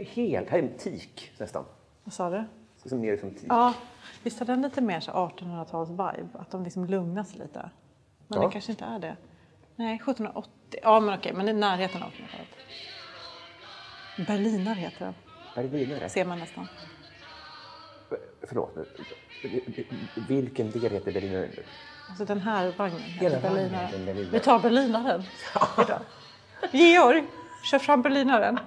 Helt, 0.04 0.50
här 0.50 0.58
är 0.58 0.62
en 0.62 0.78
tik 0.78 1.30
nästan. 1.38 1.64
Vad 2.04 2.12
sa 2.14 2.30
du? 2.30 2.44
Som 2.88 3.00
mer 3.00 3.16
som 3.16 3.30
tik. 3.30 3.44
Ja, 3.48 3.74
visst 4.22 4.38
har 4.38 4.46
den 4.46 4.62
lite 4.62 4.80
mer 4.80 5.00
så 5.00 5.10
1800-tals-vibe? 5.10 6.28
Att 6.38 6.50
de 6.50 6.64
liksom 6.64 6.84
lugnar 6.84 7.24
sig 7.24 7.38
lite. 7.38 7.70
Men 8.28 8.40
Ja. 8.40 8.46
det 8.46 8.52
kanske 8.52 8.72
inte 8.72 8.84
är 8.84 8.98
det. 8.98 9.16
Nej, 9.76 9.94
1780. 9.96 10.50
Ja, 10.82 11.00
men 11.00 11.18
okej, 11.18 11.32
men 11.32 11.46
det 11.46 11.52
är 11.52 11.56
närheten 11.56 12.02
av 12.02 12.08
1800-talet. 12.10 12.48
Berliner 14.28 14.74
heter 14.74 15.04
den, 15.04 15.14
Berlinare. 15.70 16.08
ser 16.08 16.24
man 16.24 16.38
nästan. 16.38 16.66
Förlåt. 18.48 18.76
men- 18.76 18.86
Vilken 20.28 20.70
del 20.70 20.90
heter 20.92 21.12
Berlinare 21.12 21.40
nu? 21.56 21.62
Alltså 22.08 22.24
den 22.24 22.40
här 22.40 22.72
vagnen 22.76 23.00
heter 23.00 23.40
vagnen 23.40 23.54
Berlinare. 23.54 23.86
heter 23.86 23.98
en 23.98 24.04
berlinare. 24.06 24.32
Vi 24.32 24.40
tar 24.40 24.58
Berlinaren 24.58 25.22
idag. 25.78 26.00
Georg, 26.72 27.24
kör 27.70 27.78
fram 27.78 28.02
Berlinaren. 28.02 28.58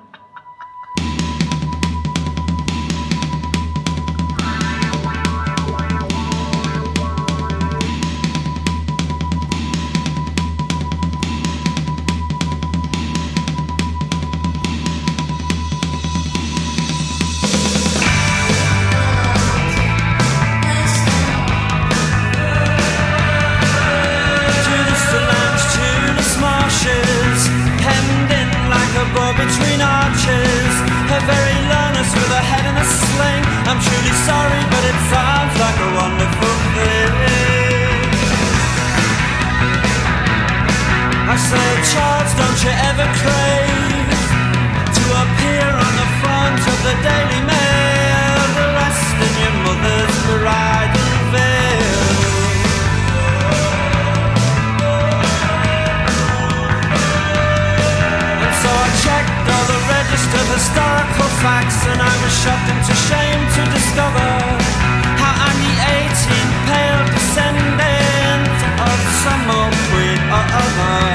The 42.96 43.04
crave 43.04 44.24
to 44.96 45.04
appear 45.24 45.68
on 45.68 45.94
the 46.00 46.10
front 46.24 46.64
of 46.64 46.78
the 46.88 46.96
Daily 47.04 47.42
Mail, 47.44 48.40
the 48.56 48.72
in 49.20 49.34
your 49.44 49.56
mother's 49.68 50.16
bridal 50.24 51.12
veil. 51.28 52.16
And 58.48 58.54
so 58.64 58.70
I 58.72 58.88
checked 59.04 59.44
all 59.44 59.66
the 59.76 59.82
registered 59.92 60.50
historical 60.56 61.30
facts, 61.44 61.84
and 61.92 62.00
I 62.00 62.16
was 62.24 62.32
shocked 62.32 62.70
into 62.72 62.96
shame 63.12 63.44
to 63.60 63.62
discover 63.76 64.32
how 65.20 65.36
I'm 65.52 65.58
the 65.68 65.76
18th 66.00 66.56
pale 66.64 67.04
descendant 67.12 68.56
of 68.88 68.98
some 69.20 69.44
old 69.52 69.76
queen 69.92 70.22
or 70.32 70.46
other 70.64 71.15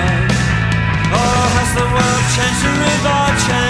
attention 2.41 2.83
of 2.83 3.07
our 3.07 3.37
chance. 3.39 3.70